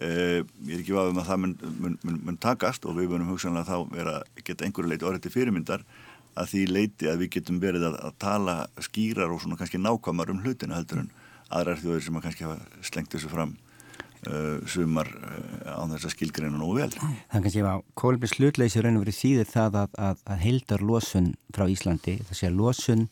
[0.00, 3.28] Uh, ég er ekki vafum að það mun, mun, mun, mun takast og við vunum
[3.28, 5.84] hugsanlega þá vera, geta einhverju leiti orðið til fyrirmyndar
[6.32, 10.32] að því leiti að við getum verið að, að tala skýrar og svona kannski nákvæmar
[10.32, 11.12] um hlutinu heldur en
[11.52, 16.14] aðrar þjóðir sem að kannski hafa slengt þessu fram uh, sumar uh, á þess að
[16.16, 16.88] skilgreina nú vel.
[16.96, 21.32] Það kannski að Kólbjörns hlutleysi raun og verið þýðir það að, að, að heildar losun
[21.52, 23.08] frá Íslandi, það sé að losun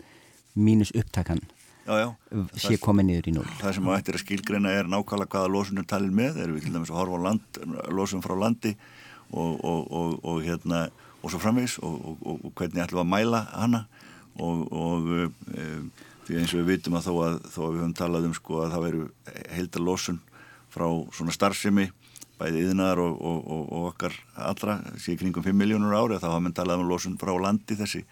[0.57, 1.45] mínus upptakan
[1.99, 2.09] já,
[2.61, 3.47] sé komið niður í núl.
[3.61, 6.67] Það sem að eftir að skilgreina er nákvæmlega hvaða losun er talin með, erum við
[6.67, 8.75] til dæmis að horfa á land, losun frá landi
[9.31, 10.85] og, og, og, og hérna
[11.21, 13.85] og svo framvegs og hvernig ætlum við að mæla hana?
[14.41, 15.27] Og e,
[16.27, 18.61] því eins og við vitum að þó að, þó að við höfum talað um sko
[18.63, 19.07] að það veru
[19.57, 20.21] heildar losun
[20.71, 21.91] frá svona starfsemi
[22.41, 26.43] bæði yðnar og, og, og, og okkar allra, síðan kringum 5 miljónur ári þá hafa
[26.47, 28.05] mann talað um losun frá landi þessi,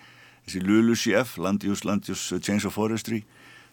[0.45, 3.23] þessi LULUCF, Land Use, Land Use Change of Forestry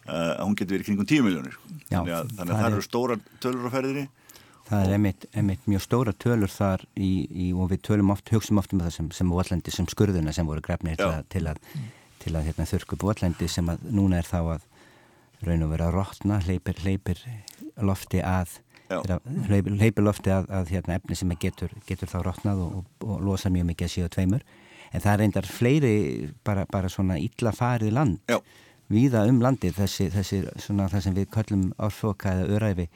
[0.05, 1.57] að hún getur verið kringum 10 miljónir
[1.89, 4.05] þannig að það, eru stóra tölur á ferðinni
[4.65, 8.57] Það er einmitt, einmitt mjög stóra tölur þar í, í, og við tölum oft, hugsim
[8.57, 11.59] oft um það sem, sem votlendi, sem skurðuna sem voru grefnir til að, til að,
[12.23, 14.65] til að hérna, þurku votlendi sem að núna er þá að
[15.45, 17.21] raun og vera að rótna, hleypir, hleypir
[17.85, 18.57] lofti að,
[18.89, 23.25] hleypir, hleypir lofti að, að hérna, efni sem getur, getur þá rótnað og, og, og
[23.29, 24.45] losa mjög mikið að síða tveimur.
[24.95, 25.95] En það reyndar fleiri
[26.45, 28.39] bara, bara svona illa farið land Já
[28.91, 32.89] víða um landi þessi, þessi svona það sem við kallum árfoka eða öræfi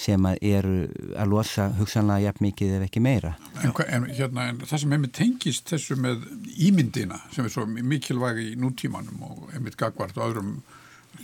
[0.00, 0.74] sem að eru
[1.18, 3.34] að losa hugsanlega jafn mikið ef ekki meira.
[3.60, 6.22] En, en, hérna, en það sem hefur tengist þessu með
[6.68, 10.54] ímyndina sem er svo mikilvægi í nútímanum og hefur gagvart og öðrum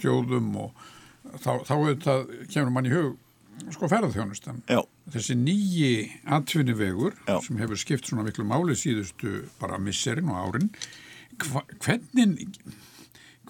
[0.03, 0.83] hljóðum og
[1.41, 3.15] þá, þá það, kemur mann í hug
[3.73, 4.61] sko ferðarþjónustan.
[4.69, 4.83] Já.
[5.15, 5.93] Þessi nýji
[6.37, 10.71] atvinnivegur sem hefur skipt svona miklu máli síðustu bara misserinn og árin
[11.37, 12.53] Hva, hvernig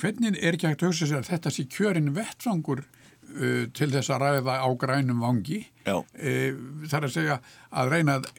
[0.01, 4.13] hvernig er ekki hægt að hugsa sér að þetta sé kjörin vettfangur uh, til þess
[4.15, 5.63] að ræða á grænum vangi?
[5.87, 6.57] Uh,
[6.87, 7.39] það er að segja
[7.71, 8.31] að reyna að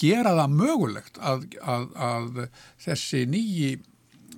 [0.00, 2.42] gera það mögulegt að, að, að
[2.86, 3.78] þessi nýji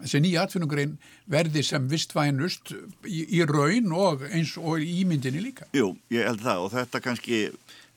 [0.00, 0.94] þessi nýja atvinnungrein
[1.30, 2.72] verði sem vistvænust
[3.04, 5.68] í, í raun og eins og í ímyndinni líka.
[5.76, 6.64] Jú, ég held það.
[6.64, 7.42] Og þetta kannski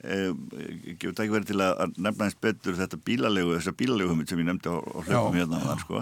[0.04, 4.42] gefur það ekki verið til að nefna eins betur þetta bílalegu, þessa bílalegu humit sem
[4.42, 6.02] ég nefndi á, hlöfum hérna á það sko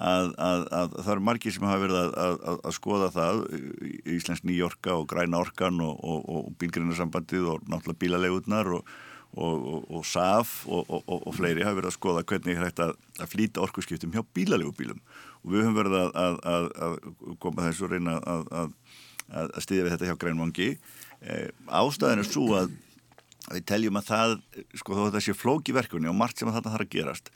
[0.00, 3.42] að, að, að það eru margir sem hafa verið að, skoða það
[4.16, 8.94] Íslensk Nýjorka og Græna Orkan og, og, og Bílgrinnarsambandið og náttúrulega bílalegutnar og,
[9.36, 14.24] og SAF og fleiri hafa verið að skoða hvernig er hægt að flýta orkuskiptum hjá
[14.34, 15.02] bílalegubílum
[15.44, 16.98] og við höfum verið að
[17.42, 22.72] koma þessu og reyna að stýðja við þetta hjá Grænvangi eh, ástæðin er svo að
[23.50, 24.34] við teljum að það,
[24.78, 27.30] sko að það sé flóki verkunni og margt sem að þetta þarf að gerast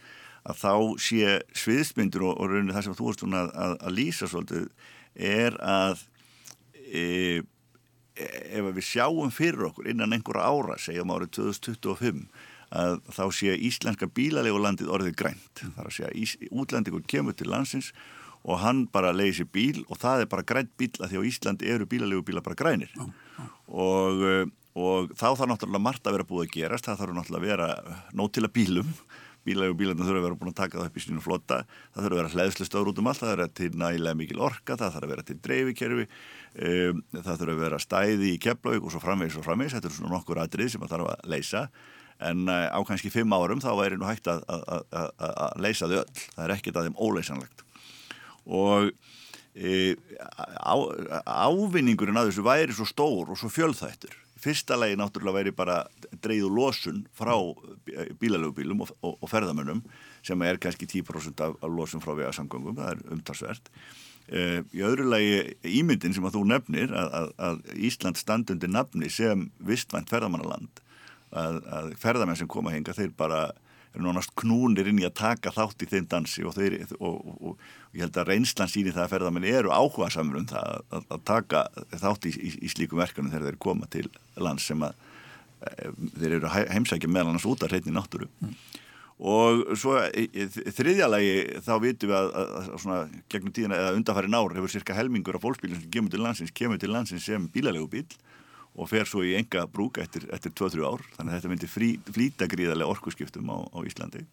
[0.44, 4.28] að þá sé sviðsmyndur og, og rauninni það sem þú erst að, að, að lýsa
[4.30, 4.66] svolítið
[5.34, 6.02] er að
[6.84, 7.04] e,
[8.14, 12.26] ef við sjáum fyrir okkur innan einhverja ára, segjum árið 2025
[12.74, 15.62] að þá sé íslenska bílalegu landið orðið grænt.
[15.76, 17.92] Þar að segja útlendingur kemur til landsins
[18.44, 21.70] og hann bara sér bíl og það er bara grænt bíl að því á Íslandi
[21.70, 22.90] eru bílalegu bíla bara grænir.
[23.68, 26.88] Og og þá þarf náttúrulega margt að vera búið að gerast.
[26.88, 28.88] Það þarf náttúrulega að vera nót til að bílum
[29.44, 31.58] bílægu bílarna þurfa að vera búin að taka það upp í sínu flotta.
[31.94, 34.40] Það þurfa að vera hlæðslustöður út um allt það þurfa að vera til nægilega mikil
[34.44, 38.86] orka það þarf að vera til dreifikerfi um, það þurfa að vera stæði í keflaug
[38.88, 41.64] og svo framvegs og framvegs þetta er svona nokkur aðrið sem það þarf að leysa.
[42.24, 45.90] En uh, á kannski fimm árum þá væri nú hægt að, að, að, að leysa
[45.90, 46.24] þau öll.
[46.24, 47.64] Það er ekkit að þeim óleysanlegt.
[48.44, 48.90] Og
[49.54, 49.94] e,
[50.60, 50.74] á,
[51.46, 55.80] ávinningurinn að þessu væri svo stór og svo fjölþættur fyrsta lagi náttúrulega væri bara
[56.24, 57.34] dreyðu losun frá
[58.20, 59.82] bílalögubílum og, og, og ferðamönnum
[60.24, 63.70] sem er kannski 10% af, af losun frá vegasamgöngum, það er umtalsvert.
[64.24, 65.34] Uh, í öðru lagi
[65.68, 67.58] ímyndin sem að þú nefnir að, að, að
[67.90, 70.80] Ísland standundi nafni sem vistvænt ferðamannaland
[71.34, 73.50] að, að ferðamenn sem koma hinga þeir bara
[73.94, 77.34] eru nánast knúnir inn í að taka þátt í þeim dansi og, þeir, og, og,
[77.50, 81.08] og ég held að reynslan síni það að ferðamenni eru áhuga samur um það að,
[81.16, 81.64] að taka
[82.02, 84.06] þátt í, í, í slíkum verkanum þegar þeir koma til
[84.42, 84.96] lands sem að
[85.62, 88.56] e, þeir eru heimsækja meðal annars út af hreitni náttúru mm.
[89.30, 94.58] og svo í þriðjalagi þá vitum við að, að svona gegnum tíðina eða undanfæri nári
[94.58, 98.08] hefur cirka helmingur af fólksbílum sem kemur til landsins kemur til landsins sem bílalegu bíl
[98.74, 101.04] og fer svo í enga brúk eftir, eftir 2-3 ár.
[101.16, 104.24] Þannig að þetta myndi frí, flýta gríðarlega orkuskiptum á, á Íslandi.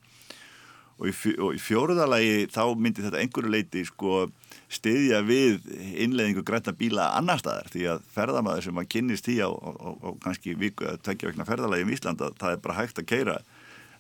[1.01, 4.27] Og í, og í fjóruðalagi þá myndi þetta einhverju leiti sko
[4.71, 5.63] stiðja við
[6.04, 7.69] innleðingu græta bíla annar staðar.
[7.73, 11.47] Því að ferðamæður sem maður kynnist í á, á, á kannski viku að tvekja vegna
[11.49, 13.39] ferðalagi um Íslanda það er bara hægt að keira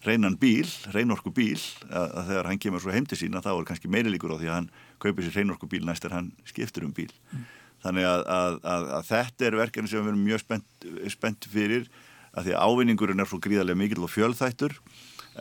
[0.05, 3.65] reynan bíl, reynorku bíl að, að þegar hann kemur svo heim til sína þá er
[3.69, 4.69] kannski meiri líkur á því að hann
[5.01, 7.11] kaupir sér reynorku bíl næst er hann skiptur um bíl.
[7.29, 7.43] Mm.
[7.81, 11.87] Þannig að, að, að, að þetta er verkefni sem við erum mjög spennt, spennt fyrir
[12.31, 14.75] að því að ávinningurinn er svo gríðarlega mikil og fjölþættur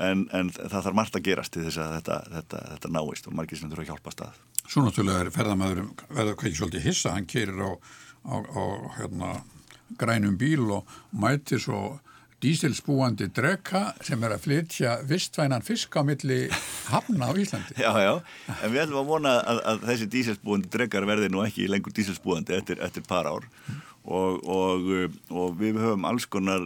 [0.00, 3.37] en, en það þarf margt að gerast til þess að þetta, þetta, þetta náist og
[3.38, 4.40] margir sem þurfa að hjálpa stað.
[4.66, 7.70] Svo náttúrulega er ferðamæður verða hvað ekki svolítið hissa, hann keirir á,
[8.26, 8.62] á, á
[8.98, 9.31] hérna,
[10.00, 11.98] grænum bíl og mæti svo
[12.40, 16.40] dísilspúandi drekka sem er að flytja vistvænan fisk á milli
[16.88, 17.76] hafna á Íslandi.
[17.85, 18.14] Já, já,
[18.57, 22.57] en við ætlum að vona að, að þessi dísilspúandi drekkar verði nú ekki lengur dísilspúandi
[22.57, 23.46] eftir, eftir par ár
[24.05, 24.88] og, og,
[25.29, 26.64] og við höfum alls konar,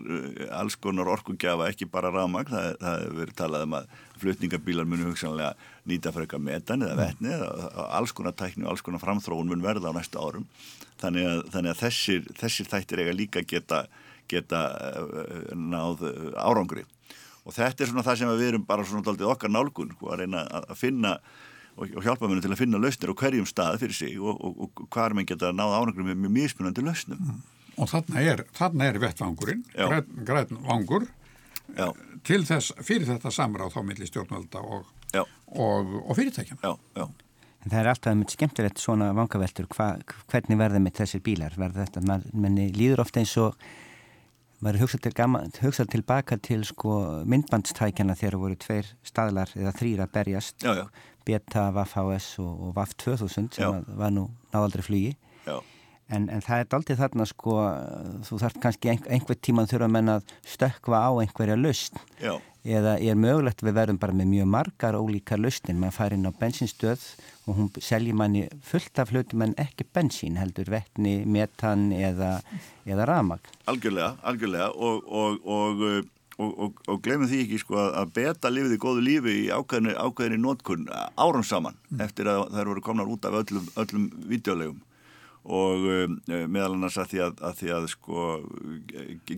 [0.55, 3.91] alls konar orkugjafa, ekki bara rámag, það, það hefur verið talað um að
[4.23, 5.53] flutningabílar munu hugsanlega
[5.91, 7.35] nýta fyrir eitthvað metan eða vetni,
[7.89, 10.47] alls konar tækni og alls konar framþróun mun verða á næsta árum,
[11.03, 13.85] þannig að, þannig að þessir, þessir þættir eiga líka geta
[14.31, 14.61] geta
[14.91, 16.85] eh, náð eh, árangri.
[17.45, 20.23] Og þetta er svona það sem við erum bara svona doldið okkar nálgun sko, að
[20.23, 21.17] reyna að finna
[21.75, 24.63] og, og hjálpa mér til að finna lausnir á hverjum stað fyrir sig og, og,
[24.65, 27.21] og hvað er mann geta náð árangri með mjög mismunandi lausnum.
[27.21, 27.43] Mm.
[27.75, 29.65] Og þarna er, þarna er vettvangurinn
[30.25, 31.11] græn vangur.
[31.75, 31.89] Já.
[32.29, 37.07] til þess, fyrir þetta samráð þá millir stjórnvalda og fyrirtækjana Já, já.
[37.65, 39.95] En það er alltaf mjög skemmtilegt svona vangaveltur, hva,
[40.29, 43.57] hvernig verða með þessir bílar, verða þetta, manni líður ofta eins og
[44.65, 45.13] maður hugsa, til
[45.63, 46.97] hugsa tilbaka til sko
[47.29, 50.65] myndbandstækjana þegar voru tveir staðlar eða þrýra berjast.
[50.65, 50.87] Já, já.
[51.25, 55.15] Beta, VAF-HS og, og VAF-2000 sem var nú náðaldri flugi.
[56.13, 57.55] En, en það er aldrei þarna sko
[58.29, 61.97] þú þarf kannski ein, einhver tíma þurfa að menna að stökva á einhverja lust
[62.65, 66.33] eða er mögulegt við verðum bara með mjög margar ólíkar lustin maður fær inn á
[66.41, 67.05] bensinstöð
[67.45, 72.39] og hún selji manni fullt af hlutum en ekki bensín heldur vettni, metan eða,
[72.89, 73.53] eða ramag.
[73.69, 79.05] Algjörlega, algjörlega og, og, og, og glemum því ekki sko að beta lifið í góðu
[79.05, 80.89] lífi í ákveðinni nótkunn
[81.21, 82.01] árum saman mm.
[82.07, 84.81] eftir að þær voru komnar út af öllum, öllum videolegum
[85.45, 88.27] og um, meðal annars að því að, að, því að sko,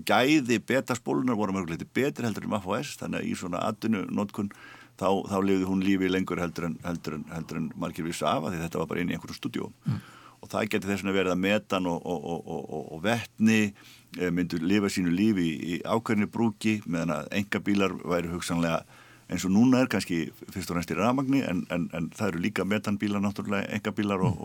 [0.07, 4.53] gæði betaspólunar voru mörgulegt betri heldur en um FOS þannig að í svona aðdunu nótkunn
[5.01, 8.47] þá, þá lifði hún lífi lengur heldur en, heldur en, heldur en margir vissu af
[8.47, 9.99] að þetta var bara inn í einhverju stúdjó mm.
[10.45, 14.93] og það getur þess að verið að metan og, og, og vettni eh, myndur lifa
[14.93, 18.85] sínu lífi í, í ákveðinni brúki meðan að enga bílar væri hugsanlega
[19.27, 22.45] eins og núna er kannski fyrst og næst í ramagni en, en, en það eru
[22.45, 24.39] líka metanbílar náttúrulega enga bílar og,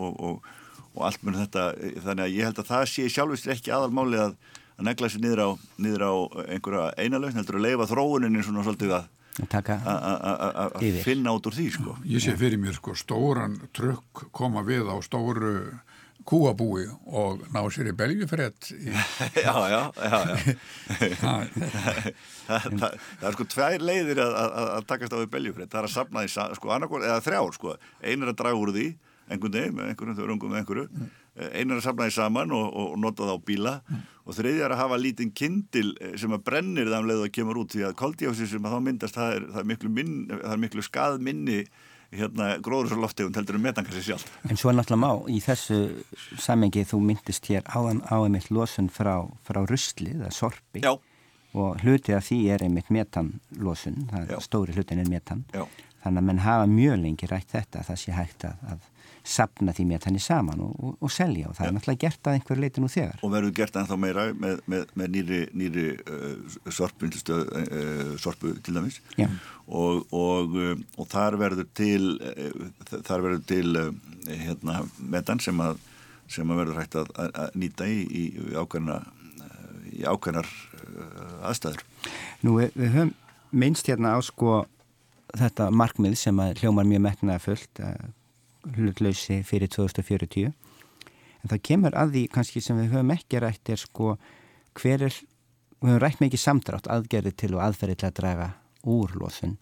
[0.92, 1.66] og allt með þetta
[2.04, 4.36] þannig að ég held að það sé sjálfistir ekki aðalmáli að,
[4.76, 5.50] að negla sér niður á,
[5.86, 6.12] niður á
[6.46, 9.10] einhverja einalögn heldur að leifa þróuninni svona svolítið að
[10.68, 10.74] að
[11.06, 11.94] finna út úr því sko.
[12.04, 15.54] Ég sé fyrir mér sko stóran trökk koma við á stóru
[16.28, 18.92] kúabúi og ná sér í belgjufrett í...
[19.46, 20.36] Já, já, já, já.
[22.46, 25.80] það, það, það er sko tvær leiðir að, að, að takast á við belgjufrett, það
[25.80, 28.86] er að sapna því sko annarkvæm, eða þrjár sko, einn er að draga úr því
[29.28, 31.12] einhvern veginn, með einhverjum þau rungum með einhverju mm.
[31.50, 34.02] einn er að sapna því saman og, og nota það á bíla mm.
[34.26, 37.38] og þriðja er að hafa lítinn kindil eh, sem að brennir það um leið og
[37.38, 40.20] kemur út því að koldíási sem að þá myndast það er, það er miklu, minn,
[40.32, 41.62] það er miklu skaðminni
[42.12, 44.26] hérna gróðursloftegund heldur um metankassi sjálf.
[44.48, 45.78] En svo er náttúrulega má í þessu
[46.40, 49.14] samengi þú myndist hér á einmitt losun frá,
[49.46, 50.92] frá rusli, það er sorpi Já.
[51.56, 55.64] og hlutið af því er einmitt metanlosun, það er stóri hlutin er metan, Já.
[56.04, 58.88] þannig að menn hafa mjög lengi rætt þetta, það sé hægt að, að
[59.22, 61.70] sapna því með henni saman og, og, og selja og það ja.
[61.70, 63.20] er náttúrulega gert að einhver leiti nú þegar.
[63.22, 68.76] Og verður gert ennþá meira með, með, með nýri, nýri uh, sorpu, uh, sorpu til
[68.78, 68.98] dæmis
[69.66, 73.90] og, og þar verður til uh, þar verður til uh,
[74.26, 75.80] hérna, metan sem að,
[76.30, 79.00] sem að verður hægt að, að nýta í, í, í ákveðna
[79.92, 81.84] í ákveðnar uh, aðstæður.
[82.42, 83.14] Nú við, við höfum
[83.52, 84.62] minnst hérna á sko
[85.36, 88.10] þetta markmið sem að hljómar mjög metnaða fullt að
[88.76, 90.52] hlutlausi fyrir 2040
[91.42, 94.16] en það kemur að því kannski sem við höfum ekki rætt er sko
[94.78, 95.16] hver er,
[95.82, 98.48] við höfum rætt mikið samdrátt aðgerði til og aðferði til að draga
[98.88, 99.56] úr losun.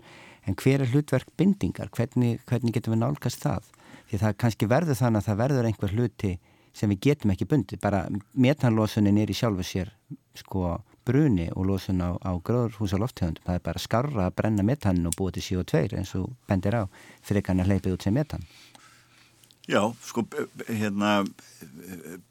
[0.49, 3.67] En hver er hlutverk bindingar, hvernig, hvernig getum við nálgast það?
[4.09, 6.31] Því það kannski verður þannig að það verður einhver hluti
[6.77, 8.05] sem við getum ekki bundið, bara
[8.39, 9.91] metanlosunin er í sjálfu sér
[10.39, 15.01] sko bruni og losun á, á gróðurhúsa lofthjöndum, það er bara skarra að brenna metan
[15.09, 16.83] og búið til CO2 eins og bendir á
[17.27, 18.45] fyrir kannar hleypið út sem metan
[19.71, 20.25] Já, sko,
[20.67, 21.21] hérna,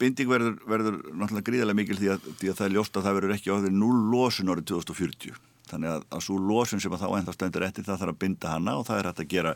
[0.01, 3.15] binding verður, verður náttúrulega gríðarlega mikil því að, því að það er ljóst að það
[3.19, 5.37] verður ekki á því null losun árið 2040.
[5.69, 8.51] Þannig að, að svo losun sem að þá ennþá stöndur eftir það þarf að binda
[8.55, 9.55] hana og það er hægt að gera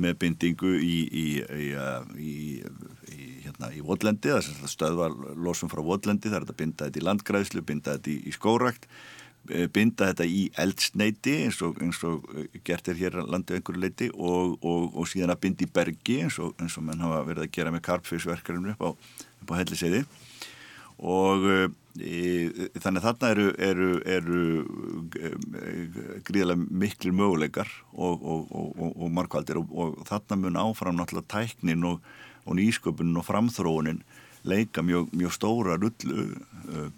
[0.00, 1.26] með bindingu í, í,
[2.24, 2.34] í,
[3.14, 7.06] í hérna, vodlendi, það stöðvar losun frá vodlendi, það er hægt að binda þetta í
[7.06, 8.86] landgræðslu, binda þetta í skórakt
[9.48, 14.08] binda þetta í eldsneiti eins og, eins og eh, gert er hér landið einhverju leiti
[14.12, 17.46] og, og, og síðan að binda í bergi eins og, eins og menn hafa verið
[17.46, 18.90] að gera með karpfisverkarinn upp á,
[19.50, 20.04] á helliseiði
[21.00, 21.46] og
[21.96, 24.42] e, þannig að þarna eru, eru, eru
[26.28, 32.04] gríðilega miklir möguleikar og markvaldir og þarna mun áfram náttúrulega tæknin og
[32.52, 34.04] nýsköpunin og framþróunin
[34.44, 36.28] leika mjög, mjög stóra rullu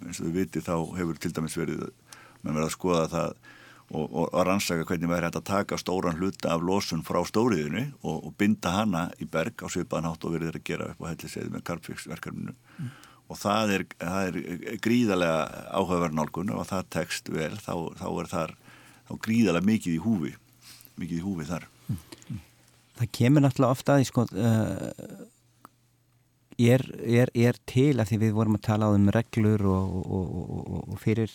[0.03, 1.87] eins og við viti þá hefur til dæmis verið
[2.43, 3.35] menn verða að skoða það
[3.93, 7.85] og, og að rannsaka hvernig væri hægt að taka stóran hluta af losun frá stóriðinu
[8.01, 11.11] og, og binda hana í berg á svipaðan hátt og verið að gera upp á
[11.11, 12.93] helliseiði með karpfíksverkarminu mm.
[13.29, 18.57] og það er, það er gríðarlega áhugaverðnálgun og það tekst vel þá, þá er þar
[19.11, 20.35] þá gríðarlega mikið í húfi
[20.97, 22.41] mikið í húfi þar mm.
[23.03, 24.91] Það kemur náttúrulega ofta að sko, uh,
[26.61, 29.97] er, er, er til að því við vorum að tala um reglur og,
[30.93, 31.33] og fyrir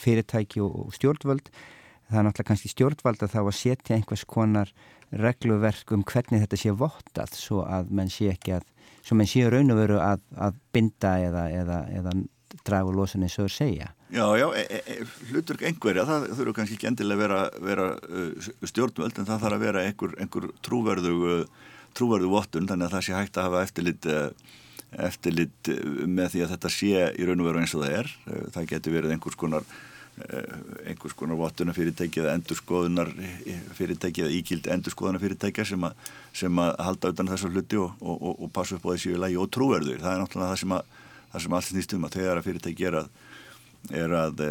[0.00, 1.52] fyrirtæki og stjórnvöld
[2.10, 4.72] það er náttúrulega kannski stjórnvald að þá að setja einhvers konar
[5.10, 8.66] regluverk um hvernig þetta sé vottað svo að menn sé ekki að
[9.06, 12.14] svo menn sé raun og veru að, að binda eða, eða, eða
[12.66, 13.92] dragu losun eins og segja.
[14.10, 18.48] Já, já, e, e, e hlutur einhverja, það þurfu kannski ekki endilega vera, vera uh,
[18.66, 23.06] stjórnvöld en það þarf að vera einhver, einhver trúverðu uh, trúverðu vottun þannig að það
[23.06, 24.56] sé hægt að hafa eftirlit uh,
[24.98, 25.70] eftirlit
[26.06, 28.10] með því að þetta sé í raun og veru eins og það er
[28.56, 29.68] það getur verið einhvers konar
[30.28, 33.08] Eh, einhvers konar vottuna fyrirtæki eða endurskoðunar
[33.78, 35.86] fyrirtæki eða íkild endurskoðunar fyrirtækja sem,
[36.36, 39.20] sem að halda utan þessu hluti og, og, og, og passa upp á þessu í
[39.20, 40.02] lagi og trúverður.
[40.02, 40.98] Það er náttúrulega það sem, að,
[41.32, 43.08] það sem allt snýst um að þegar að fyrirtæki er að,
[44.02, 44.50] er að e,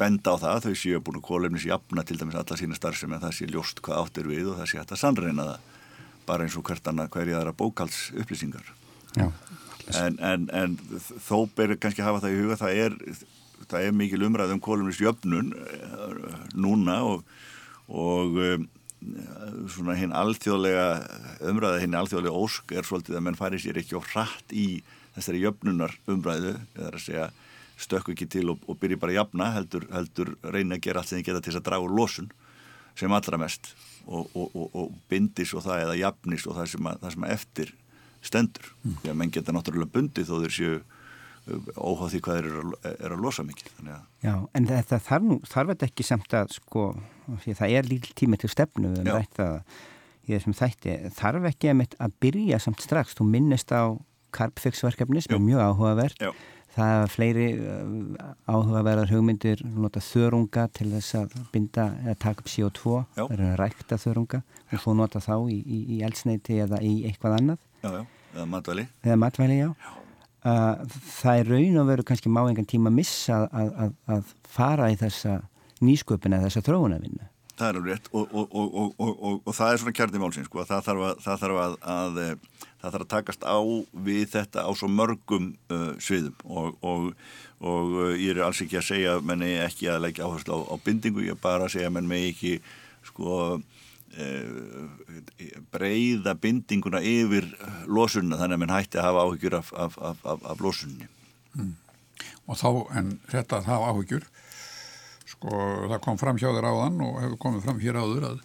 [0.00, 3.12] benda á það, þau séu búin að kólefnis jafna til dæmis alla sína starf sem
[3.12, 5.72] en það sé ljóst hvað átt er við og það sé hægt að sannreina það
[6.26, 8.66] bara eins og hvert annað hverja aðra bókals upplýsingar.
[9.94, 10.78] En, en, en
[11.20, 12.94] þó ber kannski að hafa það í huga það er
[13.68, 17.22] það er mikil umræð um kólumnisjöfnun eh, núna og,
[17.88, 18.66] og um,
[19.72, 20.84] svona hinn alþjóðlega
[21.50, 24.82] umræða, hinn alþjóðlega ósk er svolítið að menn færi sér ekki á hratt í
[25.16, 27.26] þessari jöfnunar umræðu eða að segja
[27.80, 31.10] stökku ekki til og, og byrji bara að jafna heldur, heldur reyna að gera allt
[31.10, 32.30] sem þið geta til að draga úr losun
[32.98, 33.74] sem allra mest
[34.06, 34.34] og,
[34.74, 37.72] og bindis og það eða jafnis og það sem, að, það sem að eftir
[38.24, 38.68] stendur.
[38.82, 38.98] Mm.
[39.00, 40.76] Því að menn geta náttúrulega bundið þó þeir séu
[41.76, 43.82] óháð því hvað er að, er að losa mikið
[44.24, 46.86] Já, en þetta þarf, þetta ekki samt að sko,
[47.44, 49.48] það er líl tími til stefnu um þetta,
[50.24, 53.92] er sem þætti þarf ekki að, að byrja samt strax þú minnist á
[54.34, 56.32] Carpfix-verkefni sem er mjög áhugavert Já.
[56.74, 62.50] Það er fleiri uh, áhugaverðar hugmyndir nota þörunga til þess að binda eða taka upp
[62.50, 64.42] CO2 það er að rækta þörunga.
[64.74, 67.68] Og þú nota þá í, í, í eldsneiti eða í eitthvað annað.
[67.84, 68.02] Já, já,
[68.34, 68.86] eða matvæli.
[69.04, 69.92] Eða matvæli, já, já.
[70.44, 74.98] Það er raun og veru kannski má engan tíma missa að, að, að fara í
[75.00, 75.38] þessa
[75.84, 77.30] nýsköpuna, þessa þróunavinnu.
[77.54, 78.10] Það er alveg rétt.
[78.12, 81.60] Og, og, og, og það er svona kjarni málsins, sko, það þarf að, það þarf
[81.62, 82.16] að
[82.84, 83.58] það þarf að takast á
[84.06, 86.34] við þetta á svo mörgum uh, sviðum.
[86.44, 87.12] Og
[87.62, 91.24] uh, ég er alls ekki að segja menni ekki að leggja áherslu á, á bindingu,
[91.24, 92.58] ég er bara að segja menn með ekki
[93.04, 93.38] sko
[94.14, 94.46] Eh,
[95.74, 97.48] breyða bindinguna yfir
[97.90, 101.08] losunna þannig að mann hætti að hafa áhyggjur af, af, af, af losunni
[101.56, 101.72] mm.
[102.46, 102.68] og þá
[103.00, 104.28] en þetta að hafa áhyggjur
[105.44, 108.40] sko það kom fram hjá þér áðan og hefur komið fram hér áður að,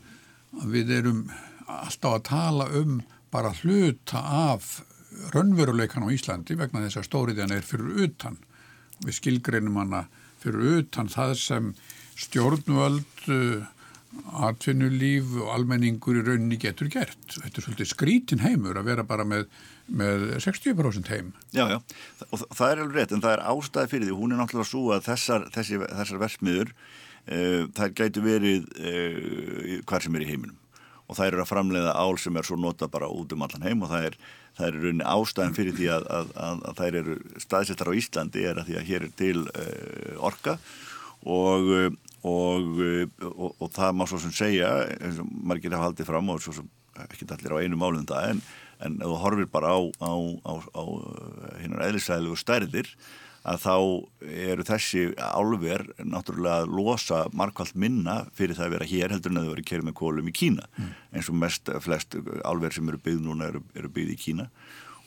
[0.59, 1.23] að við erum
[1.69, 2.99] alltaf að tala um
[3.31, 4.69] bara hluta af
[5.33, 8.39] raunveruleikan á Íslandi vegna þess að stóriðjan er fyrir utan
[9.05, 10.03] við skilgreinum hana
[10.41, 11.73] fyrir utan það sem
[12.19, 13.27] stjórnvöld
[14.49, 17.19] atvinnulíf og almenningur í rauninni getur gert.
[17.29, 19.45] Þetta er svolítið skrítin heimur að vera bara með,
[19.89, 21.33] með 60% heim.
[21.55, 21.77] Já, já,
[22.29, 24.15] og það er alveg rétt en það er ástæði fyrir því.
[24.19, 30.05] Hún er náttúrulega svo að þessar, þessi, þessar versmiður uh, þær gætu verið uh, hver
[30.05, 30.57] sem er í heiminum
[31.09, 33.79] og það eru að framleiða ál sem er svo nota bara út um allan heim
[33.81, 34.17] og það er,
[34.59, 38.43] það er rauninni ástæðin fyrir því að, að, að, að þær eru staðsettar á Íslandi
[38.45, 40.53] er að því að hér er til uh, orka
[41.25, 41.73] og
[42.27, 46.31] og, eh, og, og það má svo sem segja eins og margir hafa haldið fram
[46.33, 46.67] og svo sem
[47.05, 48.41] ekki allir á einu málum það en,
[48.85, 50.13] en ef þú horfir bara á, á,
[50.45, 50.83] á, á
[51.61, 52.93] hinnar eðlisæðilegu stærðir
[53.49, 53.75] að þá
[54.27, 59.39] eru þessi álver náttúrulega að losa markvallt minna fyrir það að vera hér heldur en
[59.39, 60.67] að það veri kerið með kólum í Kína.
[60.75, 60.91] Mm.
[61.15, 64.49] eins og mest flest álver sem eru byggð núna eru, eru byggð í Kína.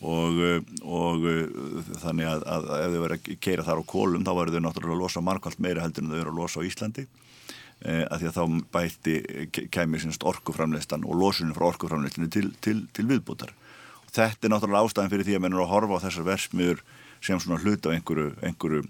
[0.02, 0.40] Og,
[0.82, 1.26] og
[2.02, 4.96] þannig að, að ef þau verið að keira þar á kólum þá verður þau náttúrulega
[4.96, 7.04] að losa markvælt meira heldur en þau eru að losa á Íslandi.
[7.06, 8.42] eh, að því að þá
[8.74, 9.14] bætti
[9.74, 13.50] kemur sínst orkuframleistan og losunum frá orkuframleistinu til, til, til viðbútar
[14.04, 16.82] og þetta er náttúrulega ástæðan fyrir því að mennur að horfa á þessar versmiður
[17.22, 18.82] sem svona hlut á einhverju, einhverju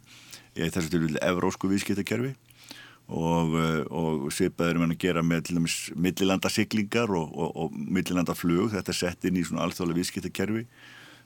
[0.56, 2.34] í þessu tilvíli evrósku vískiptakerfi
[3.12, 3.56] og,
[3.88, 8.98] og svipaður mann að gera með til dæmis millilandasiklingar og, og, og millilandaflug, þetta er
[8.98, 10.66] sett inn í svona alþjóðlega vískiptakerfi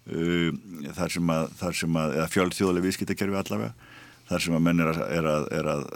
[0.07, 3.95] þar sem að, að eða fjöldþjóðlega viðskiptakerfi allavega
[4.31, 5.87] þar sem að menn er að, er að, er að,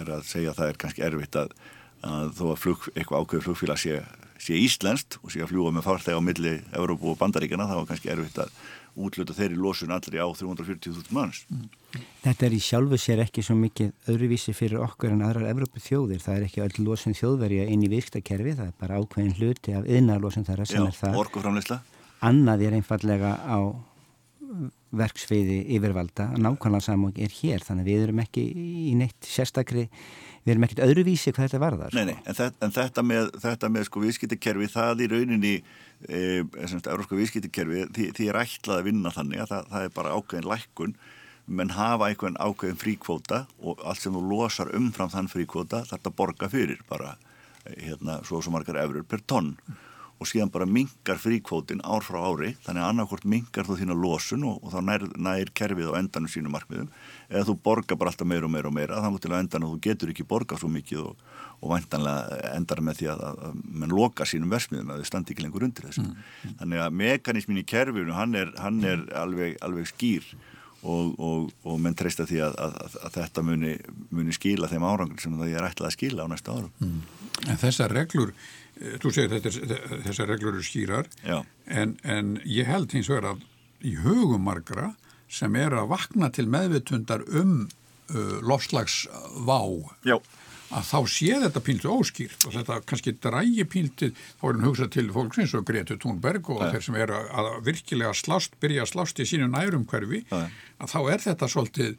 [0.00, 1.56] er að segja að það er kannski erfitt að
[2.34, 4.00] þó að flug, eitthvað ákveður flugfíla sé,
[4.42, 7.90] sé íslenskt og sé að fljúa með farþeg á milli Európu og Bandaríkjana þá er
[7.92, 8.56] kannski erfitt að
[8.92, 11.46] útluta þeirri losun allri á 340.000 manns.
[12.20, 16.20] Þetta er í sjálfu sér ekki svo mikið öðruvísi fyrir okkur en aðrar Európu þjóðir.
[16.20, 19.88] Það er ekki öll losun þjóðverja inn í viðskiptakerfi, það er bara ákveðin hluti af
[19.88, 21.18] yðnarlosun þar sem Já, er það.
[21.22, 21.80] Orkuframleysla
[22.22, 23.58] annað er einfallega á
[24.96, 29.86] verksveiði yfirvalda nákvæmlega saman er hér þannig við erum ekki í neitt sérstakri
[30.42, 33.70] við erum ekkert öðruvísi hvað þetta varðar Nei, nei, en þetta, en þetta með, þetta
[33.72, 35.54] með sko viðskiptakerfi, það í rauninni
[36.08, 40.14] e, európska viðskiptakerfi því, því er ætlað að vinna þannig að það, það er bara
[40.18, 40.96] ákveðin lækkun.
[41.52, 46.48] Menn hafa einhvern ákveðin fríkvóta og allt sem þú losar umfram þann fríkvóta þetta borga
[46.50, 47.16] fyrir bara
[47.64, 49.56] hérna, svo svo margar eurur per tonn
[50.22, 54.46] og síðan bara mingar fríkvótin ár frá ári þannig að annarkort mingar þú þína losun
[54.48, 56.90] og, og þá nær, nær kerfið á endanum sínum markmiðum
[57.28, 59.82] eða þú borgar bara alltaf meira og meira og meira þannig til að endanum þú
[59.88, 61.26] getur ekki borgað svo mikið og,
[61.58, 65.34] og vantanlega endar með því að, að, að mann loka sínum versmiðum að þau standi
[65.34, 66.56] ekki lengur undir þessu mm, mm.
[66.62, 70.32] þannig að mekanismin í kerfinu hann er, hann er alveg, alveg skýr
[70.82, 73.76] og, og menn treysta því að, að þetta muni,
[74.10, 77.02] muni skila þeim árangur sem það er ætlað að skila á næsta árum mm.
[77.50, 78.34] En þessar reglur
[78.76, 81.08] þú segir þetta, þessar reglur eru skýrar.
[81.66, 83.46] En, en ég held hins vegar að
[83.86, 84.92] í hugum margra
[85.32, 89.60] sem er að vakna til meðvitundar um uh, lofslagsvá
[90.06, 90.16] Já.
[90.72, 94.92] að þá sé þetta píltu óskýrt og þetta kannski drægi píltu þá er hann hugsað
[94.96, 98.92] til fólksins og Gretu Thunberg og þeir sem er að, að virkilega slást, byrja að
[98.92, 100.44] slást í sínu nærum hverfi ja.
[100.78, 101.94] að þá er þetta svolítið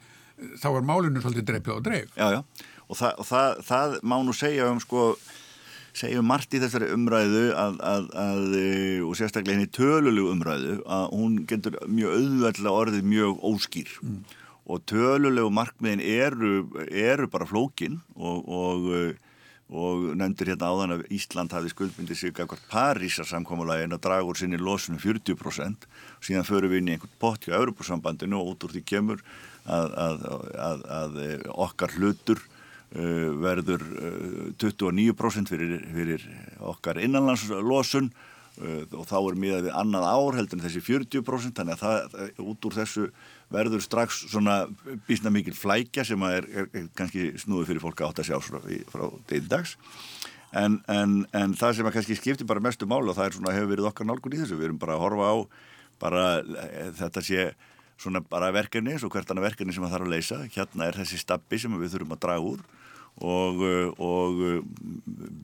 [0.59, 2.13] þá er málinu svolítið dreipið og dreif.
[2.17, 2.41] Já, já,
[2.87, 5.13] og, það, það, það má nú segja um sko
[5.97, 8.69] segjum margt í þessari umræðu að, að, að, e,
[9.05, 14.15] og sérstaklega henni tölulegu umræðu að hún getur mjög auðvöldlega orðið mjög óskýr mm.
[14.73, 16.55] og tölulegu markmiðin eru,
[16.89, 18.89] eru bara flókin og, og,
[19.69, 24.29] og nefndir hérna áðan að Ísland hafi skuldbindið sig akkord Parísar samkvæmulega en að draga
[24.29, 28.55] úr sinni losunum 40% og síðan förum við inn í einhvern pott hjá Europasambandinu og
[28.55, 29.21] út úr því kemur
[29.63, 30.25] að, að,
[30.57, 31.21] að, að
[31.53, 32.41] okkar hlutur
[32.93, 36.27] verður uh, 29% fyrir, fyrir
[36.73, 38.11] okkar innanlandslosun.
[38.53, 42.27] Uh, og þá er miðað við annað ár heldur en þessi 40% þannig að það,
[42.51, 43.07] út úr þessu
[43.53, 44.59] verður strax svona
[45.07, 48.59] bísna mikil flækja sem er, er, er kannski snúið fyrir fólk átt að sjá frá,
[48.93, 49.73] frá deildags
[50.53, 53.71] en, en, en það sem kannski skiptir bara mestu mál og það er svona hefur
[53.73, 54.59] verið okkar nálgun í þessu.
[54.59, 55.35] Við erum bara að horfa á
[56.03, 56.23] bara
[56.99, 57.49] þetta sé
[58.01, 60.39] svona bara verkefni og hvert annað verkefni sem það þarf að leysa.
[60.53, 62.63] Hérna er þessi stabbi sem við þurfum að draga úr
[63.21, 63.61] og,
[64.01, 64.41] og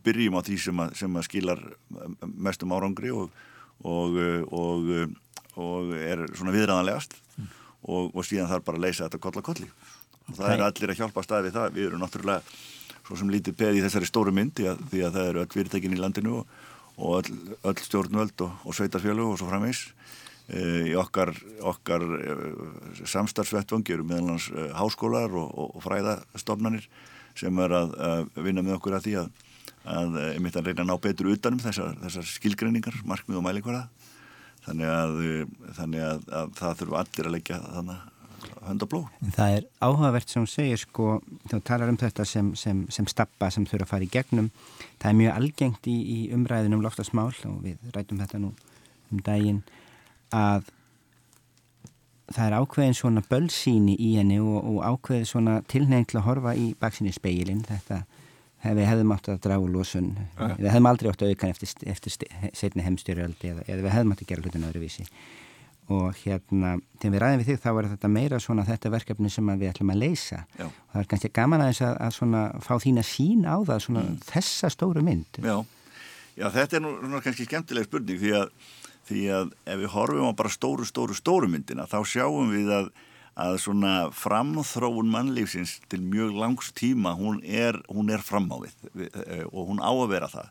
[0.06, 1.62] byrjum á því sem að, sem að skilar
[2.24, 3.30] mestum árangri og,
[3.86, 4.18] og,
[5.60, 7.56] og er svona viðræðanlegast mm
[7.88, 9.70] og, og síðan þarf bara að leysa þetta koll að kolli.
[10.30, 11.76] Og það er allir að hjálpa staði við það.
[11.76, 12.58] Við erum náttúrulega
[13.08, 15.54] svo sem lítið peð í þessari stóru mynd því að, því að það eru öll
[15.56, 16.58] fyrirtækin í landinu og,
[17.16, 17.38] öll,
[17.72, 19.86] öll stjórnvöld og, sveitarfjölu og svo framvegs
[20.52, 21.32] e, í okkar,
[21.72, 22.06] okkar
[23.10, 26.86] samstarfsvettvangi eru meðalans háskólar og fræðastofnanir
[27.40, 29.32] sem er að, að vinna með okkur að því að
[29.90, 33.84] að einmitt að reyna að ná betur utanum þessar, þessar skilgreiningar, markmið og mælikvara
[34.66, 35.20] þannig að,
[35.78, 38.08] þannig að, að það þurfa allir að leggja þannig.
[39.36, 41.06] Það er áhugavert sem þú segir sko,
[41.52, 44.50] þá talar um þetta sem, sem, sem stappa sem þurfa að fara í gegnum
[45.00, 48.52] það er mjög algengt í, í umræðinum loftasmál og við rætum þetta nú
[49.10, 49.64] um daginn
[50.36, 50.70] að
[52.36, 56.56] það er ákveðin svona bölsíni í henni og, og ákveðin svona tilnefn til að horfa
[56.58, 58.04] í baksinni speilin þetta
[58.64, 60.50] við hefðum átt að draga úr losun ja.
[60.58, 62.16] við hefðum aldrei átt að auka eftir, eftir
[62.60, 65.06] setni heimstyrjaldi eða, eða við hefðum átt að gera hlutin öðruvísi
[65.90, 69.52] og hérna, þegar við ræðum við þig þá er þetta meira svona þetta verkefni sem
[69.56, 70.68] við ætlum að leysa Já.
[70.68, 73.58] og það er kannski gaman að þess að, að svona fá þín að sín á
[73.58, 74.20] það svona mm.
[74.30, 75.56] þessa stóru mynd Já.
[76.40, 78.52] Já, þetta er nú, nú kannski skemmtileg spurning því að,
[79.10, 82.92] því að ef við horfum á bara stóru, stóru, stóru myndina þá sjáum við að
[83.40, 88.76] að svona framþróun mannlífsins til mjög langs tíma hún er, hún er framávið
[89.08, 90.50] eh, og hún á að vera það.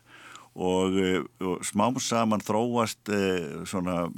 [0.59, 4.09] Og, eh, og smám saman þróast eh, svona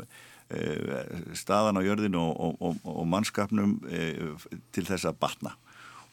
[1.31, 3.77] staðan á jörðinu og, og, og mannskapnum
[4.75, 5.53] til þess að batna.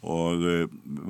[0.07, 0.45] Og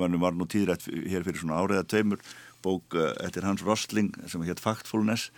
[0.01, 2.23] var nú tíðrætt hér fyrir svona áriða tveimur
[2.65, 5.29] bók eftir hans Rostling sem hétt Factfulness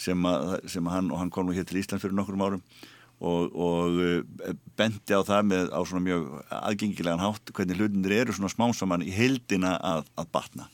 [0.00, 2.64] sem, að, sem að hann og hann kom nú hér til Ísland fyrir nokkur árum
[3.20, 6.28] og, og eh, bendi á það með á svona mjög
[6.60, 10.68] aðgengilegan hátt hvernig hlutinir eru svona smámsamann í heildina að, að batna.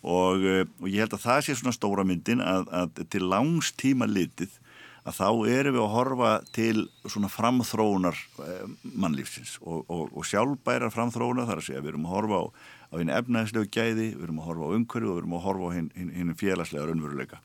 [0.00, 3.74] Og, eh, og ég held að það sé svona stóra myndin að, að til langs
[3.80, 4.54] tíma litið
[5.00, 11.48] að þá erum við að horfa til svona framþróunar eh, mannlífsins og, og sjálfbærar framþróunar
[11.48, 12.44] þar að segja við erum að horfa á,
[12.90, 15.70] á hinn efnæðislegu gæði, við erum að horfa á umhverju og við erum að horfa
[15.72, 17.40] á hinn hin, hin félagslega raunveruleika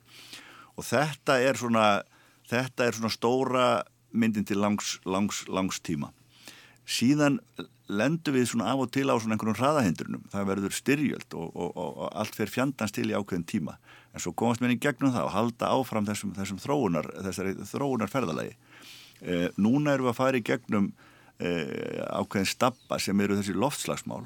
[0.76, 1.88] og þetta er svona
[2.50, 3.68] þetta er svona stóra
[4.16, 6.12] myndin til langs, langs, langs tíma.
[6.86, 7.40] Síðan
[7.90, 10.26] lendur við svona af og til á svona einhverjum hraðahindrunum.
[10.32, 13.76] Það verður styrjöld og, og, og, og allt fer fjandans til í ákveðin tíma.
[14.14, 18.12] En svo komast mér í gegnum það og halda áfram þessum, þessum þróunar, þessari þróunar
[18.12, 18.56] ferðalagi.
[19.22, 20.90] Eh, núna erum við að fara í gegnum
[21.40, 24.24] eh, ákveðin stabba sem eru þessi loftslagsmál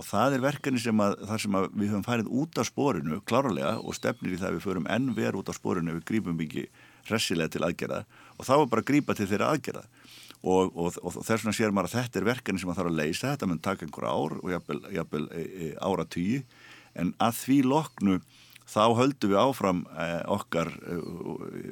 [0.00, 3.74] og það er verkefni sem að, sem að við höfum farið út af spórinu klárlega
[3.80, 6.66] og stefnir í það við förum enn verð út af spórinu við grípum ekki
[7.08, 8.04] hressilega til aðgerða.
[8.38, 9.84] Og þá er bara að grípa til þeirra aðgerða.
[10.42, 12.98] Og, og, og þess vegna sér maður að þetta er verkefni sem maður þarf að
[12.98, 16.40] leysa, þetta mun taka einhver ár og jafnvel, jafnvel e, e, ára tíu
[16.98, 18.16] en að því loknu
[18.72, 20.96] þá höldum við áfram e, okkar e,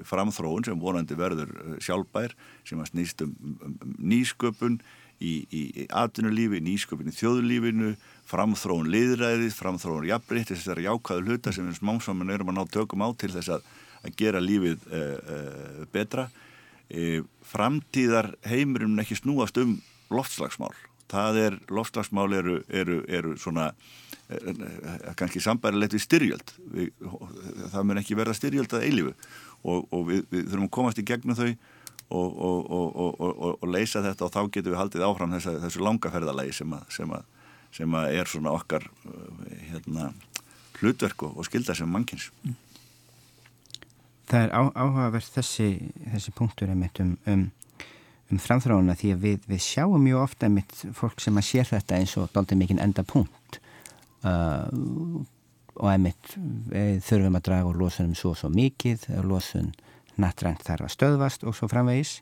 [0.06, 2.36] framþróun sem vonandi verður e, sjálfbær
[2.68, 4.78] sem að snýst um, um, um nýsköpun
[5.20, 7.92] í, í, í atvinnulífi, nýsköpun í þjóðulífinu
[8.30, 13.08] framþróun liðræðið, framþróun jafnbreytt þessar jákaðu hluta sem við smámsaman erum að ná tökum á
[13.18, 16.28] til þess að að gera lífið uh, uh, betra.
[16.90, 19.76] Uh, framtíðar heimurinn ekki snúast um
[20.10, 20.72] loftslagsmál.
[21.10, 23.72] Það er, loftslagsmál eru, eru, eru svona
[25.18, 26.52] kannski sambærilegt við styrjöld.
[26.70, 26.90] Við,
[27.72, 29.14] það mun ekki verða styrjöld að eilifu
[29.66, 31.48] og, og við, við þurfum að komast í gegnum þau
[32.10, 32.40] og,
[33.20, 36.88] og, og leysa þetta og þá getum við haldið áfram þessa, þessu langaferðalagi sem, að,
[36.96, 38.88] sem, að, sem að er svona okkar
[39.70, 40.10] hérna,
[40.80, 42.58] hlutverk og skilda sem mannkins mm.
[44.30, 45.72] Það er á, áhugavert þessi,
[46.12, 47.48] þessi punktur einmitt um, um,
[48.30, 51.98] um framþráuna því að við, við sjáum mjög ofta einmitt fólk sem að sér þetta
[51.98, 53.58] eins og doldið mikinn enda punkt
[54.22, 54.68] uh,
[55.80, 56.36] og einmitt
[57.06, 59.72] þurfum að draga úr losunum svo og svo mikið losun
[60.22, 62.18] nattrænt þarf að stöðvast og svo framvegis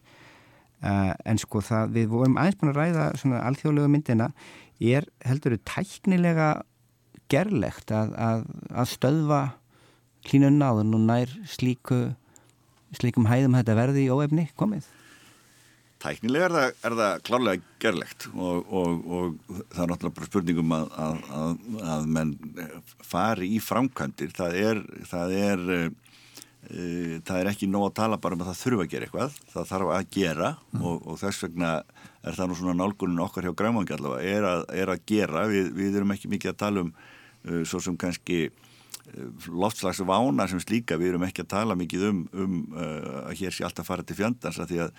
[0.84, 4.30] uh, en sko það við vorum aðeins búin að ræða svona alþjóðlega myndina
[4.78, 6.50] er heldur þau tæknilega
[7.28, 9.42] gerlegt að, að, að stöðva
[10.28, 12.06] hlínun náðun og nær slíku
[12.96, 14.86] slíkum hæðum þetta verði í óefni komið?
[15.98, 20.74] Tæknilega er það, er það klárlega gerlegt og, og, og það er náttúrulega bara spurningum
[20.76, 20.92] að,
[21.94, 22.34] að, menn
[23.02, 24.30] fari í framkvæmdir.
[24.36, 26.07] Það er, það er, uh,
[26.68, 29.36] það er ekki nóg að tala bara um að það þurfa að gera eitthvað.
[29.54, 30.82] Það þarf að gera mm.
[30.84, 31.74] og, og þess vegna
[32.20, 35.46] er það nú svona nálgunin okkar hjá Græmangi allavega, er að, er að gera.
[35.48, 38.48] Við, við erum ekki mikið að tala um uh, svo sem kannski
[39.48, 43.54] loftslags vána sem slíka, við erum ekki að tala mikið um, um uh, að hér
[43.54, 44.92] sé alltaf fara til fjandans að því að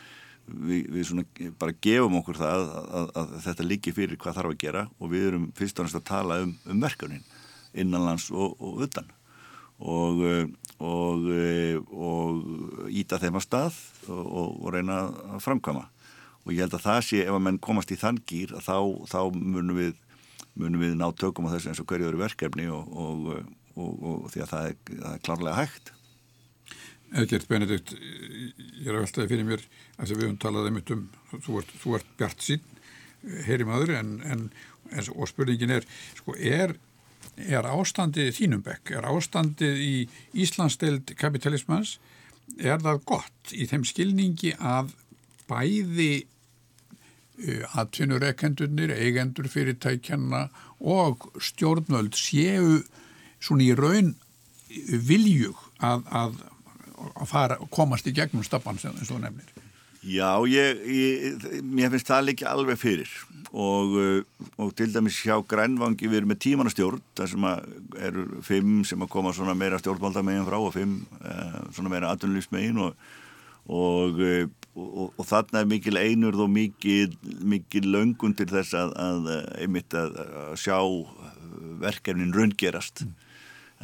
[0.50, 4.64] við, við bara gefum okkur það að, að, að þetta líki fyrir hvað þarf að
[4.64, 7.26] gera og við erum fyrst og næst að tala um, um verkefnin
[7.78, 9.12] innanlands og, og utan
[9.78, 10.24] og,
[10.80, 11.26] og,
[11.92, 15.02] og íta þeim að stað og reyna
[15.36, 15.88] að framkama
[16.46, 18.78] og ég held að það sé ef að menn komast í þann gýr þá,
[19.12, 19.98] þá munum við
[20.60, 23.30] munum við ná tökum á þessu eins og hverju eru verkefni og
[24.34, 25.94] því að það er, það er klárlega hægt.
[27.20, 29.64] Eðgert Benedikt, ég er að veltaði fyrir mér
[29.98, 32.68] að við höfum talaði mitt um, þú ert, ert bjart sín,
[33.48, 34.44] heyri maður, en, en,
[34.92, 35.88] en og spurningin er,
[36.20, 36.76] sko, er,
[37.48, 39.94] er ástandið þínum bekk, er ástandið í
[40.44, 41.98] Íslandsdeild kapitalismans,
[42.58, 44.94] er það gott í þeim skilningi að
[45.50, 46.26] bæði
[47.80, 52.82] atvinnureikendunir, eigendur fyrirtækjanna og stjórnvöld séu
[53.40, 54.16] svona í raun
[55.08, 56.42] viljug að, að
[57.00, 59.59] að fara, komast í gegnum stappan sem þú nefnir.
[60.00, 63.10] Já, ég, ég, mér finnst það ekki alveg fyrir.
[63.52, 67.48] Og, uh, og til dæmis hjá Grænvangi við erum með tímanastjórn þar sem
[68.08, 72.80] eru fimm sem að koma svona meira stjórnvaldamegin frá og fimm uh, svona meira aðunlýfsmegin
[72.86, 73.10] og,
[73.68, 74.46] og, uh,
[74.80, 79.30] og, og þarna er mikil einurð og mikil, mikil löngun til þess að, að
[79.60, 80.80] einmitt að, að sjá
[81.84, 83.04] verkefnin raungerast.
[83.04, 83.28] Mm.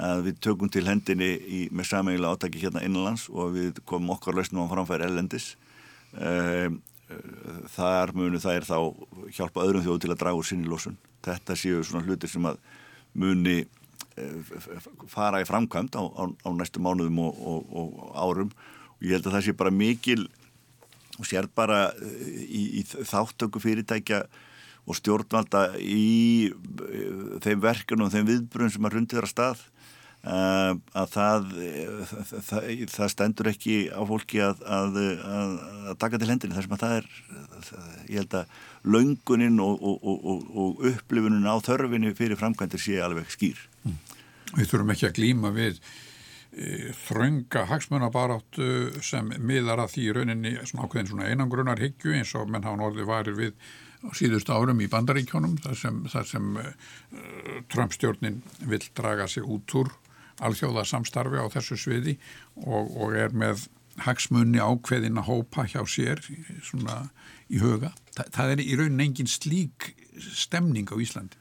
[0.05, 4.35] Að við tökum til hendinni í, með sameigilega átaki hérna innanlands og við komum okkar
[4.35, 5.53] lausnum á framfæri ellendis
[7.75, 8.77] þar munu er þá
[9.35, 10.95] hjálpa öðrum þjóðu til að draga úr sinni lósun
[11.25, 12.59] þetta séu svona hlutir sem að
[13.17, 13.59] muni
[14.19, 14.55] eh,
[15.11, 18.51] fara í framkvæmt á, á, á næstu mánuðum og, og, og árum.
[18.97, 20.25] Og ég held að það sé bara mikil
[21.15, 24.25] og sér bara eh, í, í þáttöku fyrirtækja
[24.85, 29.65] og stjórnvalda í eh, þeim verkunum og þeim viðbrun sem að rundiður að stað
[30.25, 31.43] að það,
[32.47, 35.51] það, það stendur ekki á fólki að, að, að,
[35.91, 37.09] að taka til hendinni þar sem að það er,
[38.09, 38.55] ég held að
[38.95, 43.61] laungunin og, og, og, og upplifunin á þörfinu fyrir framkvæmdir sé alveg skýr.
[43.85, 44.01] Mm.
[44.55, 48.69] Við þurfum ekki að glýma við e, þrönga hagsmunabaráttu
[49.05, 53.11] sem miðar að því rauninni svona ákveðin svona einangrunar higgju eins og menn hafa norðið
[53.11, 53.53] varir við
[54.13, 56.73] síðust árum í bandaríkjónum þar sem, sem uh,
[57.73, 59.93] Trump-stjórnin vil draga sig út úr
[60.43, 62.17] alþjóða samstarfi á þessu sviði
[62.65, 63.67] og, og er með
[64.03, 66.19] hagsmunni ákveðin að hópa hjá sér
[66.65, 67.05] svona
[67.47, 67.93] í huga.
[68.15, 71.39] Þa, það er í raunin engin slík stemning á Íslandi.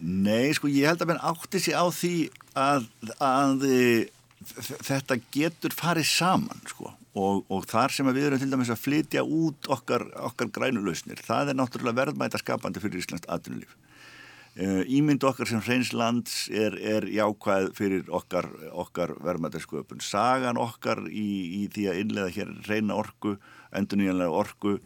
[0.00, 2.14] Nei, sko ég held að menn átti sig á því
[2.52, 3.64] að, að
[4.84, 9.24] þetta getur farið saman sko og, og þar sem við erum til dæmis að flytja
[9.24, 13.72] út okkar, okkar grænulausnir, það er náttúrulega verðmæta skapandi fyrir Íslands atvinnulíf.
[14.56, 20.00] Eh, ímynd okkar sem hreinslands er, er jákvæð fyrir okkar, okkar verðmættasköpun.
[20.00, 21.26] Sagan okkar í,
[21.58, 23.34] í því að innlega hér reyna orku,
[23.76, 24.78] enduníjanlega orku,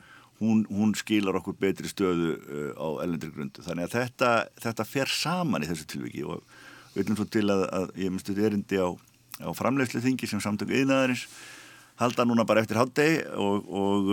[0.42, 3.62] hún, hún skilar okkur betri stöðu uh, á ellendri grundu.
[3.62, 4.32] Þannig að þetta,
[4.66, 6.42] þetta fer saman í þessu tilviki og
[6.96, 8.88] við viljum svo til að, að ég myndstu þetta erindi á,
[9.46, 11.28] á framlegslu þingi sem samtöku yðnaðarins
[12.02, 14.10] halda núna bara eftir háttegi og, og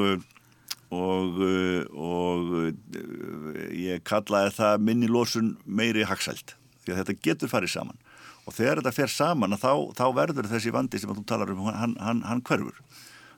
[0.94, 7.52] og, uh, og uh, ég kallaði það minni lósun meiri haxælt því að þetta getur
[7.52, 8.00] farið saman.
[8.48, 11.98] Og þegar þetta fer saman þá, þá verður þessi vandi sem þú talar um hann,
[12.00, 12.80] hann, hann hverfur.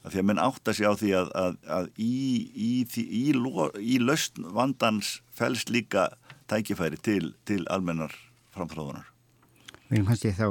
[0.05, 2.13] Að því að menn átta sig á því að, að, að í,
[2.53, 2.71] í,
[3.03, 6.11] í, í lausn vandans fælst líka
[6.49, 8.13] tækifæri til, til almennar
[8.55, 9.09] framfráðunar
[9.89, 10.47] Við erum kannski þá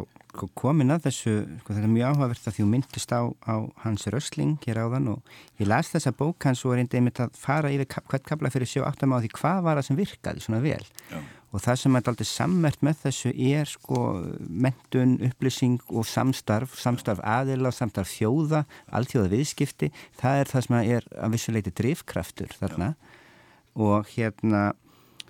[0.59, 3.55] komin að þessu, sko þetta er mjög áhugavert að því þú myndist á, á
[3.85, 7.35] hans rösling hér áðan og ég las þessa bók hans og er einnig einmitt að
[7.39, 10.63] fara yfir hvert kabla fyrir sjó áttam á því hvað var það sem virkaði svona
[10.65, 11.21] vel Já.
[11.53, 14.03] og það sem er aldrei sammert með þessu er sko
[14.49, 21.09] mentun, upplýsing og samstarf, samstarf aðila, samstarf þjóða, allþjóða viðskipti, það er það sem er
[21.17, 23.17] að vissuleiti drivkraftur þarna Já.
[23.79, 24.69] og hérna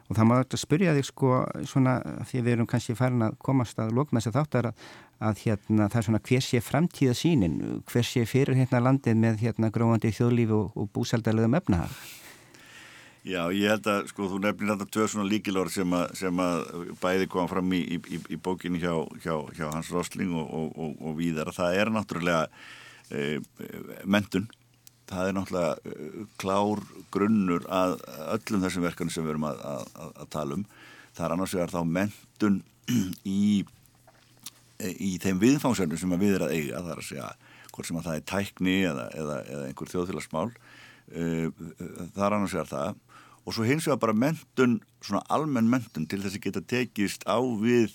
[0.08, 1.32] og það má þetta spyrja þig sko
[1.68, 1.98] svona
[2.28, 4.86] því við erum kannski farin að komast að lókna þess að þáttar að,
[5.30, 7.58] að hérna það er svona hver sé framtíða sínin
[7.90, 12.00] hver sé fyrir hérna landið með hérna gróðandi þjóðlífi og, og búsaldarlegum efnahag
[13.28, 16.62] Já, ég held að, sko, þú nefnir þetta tvö svona líkilor sem, sem að
[17.02, 20.94] bæði koma fram í, í, í bókinu hjá, hjá, hjá Hans Rosling og, og, og,
[21.02, 21.50] og víðar.
[21.52, 22.46] Það er náttúrulega
[23.10, 23.26] e,
[24.08, 24.46] mentun.
[25.08, 26.84] Það er náttúrulega e, klár
[27.14, 27.96] grunnur að
[28.36, 30.64] öllum þessum verkanum sem við erum að, að, að tala um.
[31.16, 32.58] Það er annars vegar þá mentun
[33.24, 33.64] í,
[34.84, 36.82] í þeim viðfangsverðum sem við erum að eiga.
[36.82, 37.30] Það er að segja
[37.72, 40.48] hvort sem að það er tækni eða, eða, eða einhver þjóðfélagsmál.
[41.08, 41.24] E,
[42.14, 43.04] það er annars vegar það
[43.48, 47.40] og svo hins vegar bara mentun, svona almenn mentun til þess að geta tekist á
[47.40, 47.94] við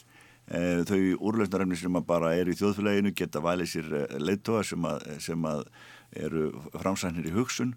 [0.50, 4.88] e, þau úrlöfnarefni sem bara eru í þjóðfélaginu, geta valið sér leittóa sem,
[5.22, 5.68] sem að
[6.16, 7.74] eru framsænir í hugsun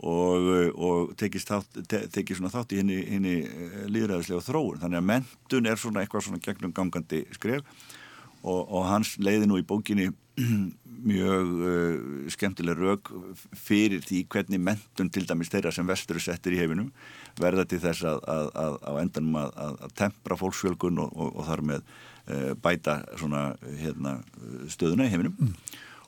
[0.00, 0.48] og,
[0.80, 3.34] og tekist þátt, te, tekist svona þátt í henni, henni
[3.92, 4.80] líðræðislega þróun.
[4.82, 7.66] Þannig að mentun er svona eitthvað svona gegnum gangandi skref
[8.40, 10.10] og, og hans leiði nú í bókinni
[11.10, 13.10] mjög uh, skemmtileg rauk
[13.56, 16.90] fyrir því hvernig mentun til dæmis þeirra sem vestur settir í heiminum
[17.40, 21.64] verða til þess að, að, að á endanum að, að tempra fólksfjölgun og, og, þar
[21.72, 23.44] með uh, bæta svona
[23.80, 24.18] hérna,
[24.72, 25.54] stöðuna í heiminum mm.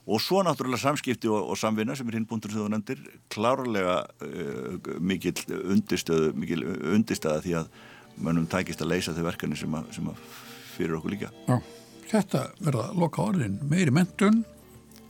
[0.03, 3.99] Og svo náttúrulega samskipti og, og samvinna sem er hinn búndur sem þú nefndir klárlega
[4.25, 7.69] uh, mikil undistöðu mikil undistöða því að
[8.23, 10.25] mönnum tækist að leysa þau verkefni sem, sem að
[10.75, 11.59] fyrir okkur líka Já,
[12.11, 14.43] þetta verða loka orðin meiri mentun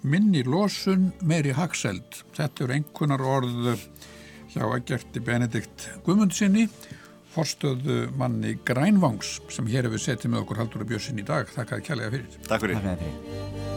[0.04, 2.24] minni losun, meiri hagseld.
[2.36, 3.72] Þetta eru einhvernar orð
[4.54, 6.68] hjá að gerti Benedikt Guðmundsinni,
[7.34, 11.50] forstöðu manni Grænvangs sem hér hefur setið með okkur haldur og bjössin í dag.
[11.56, 12.42] Þakkaði kjærlega fyrir.
[12.50, 12.84] Takk fyrir.
[12.84, 13.73] Takk fyrir.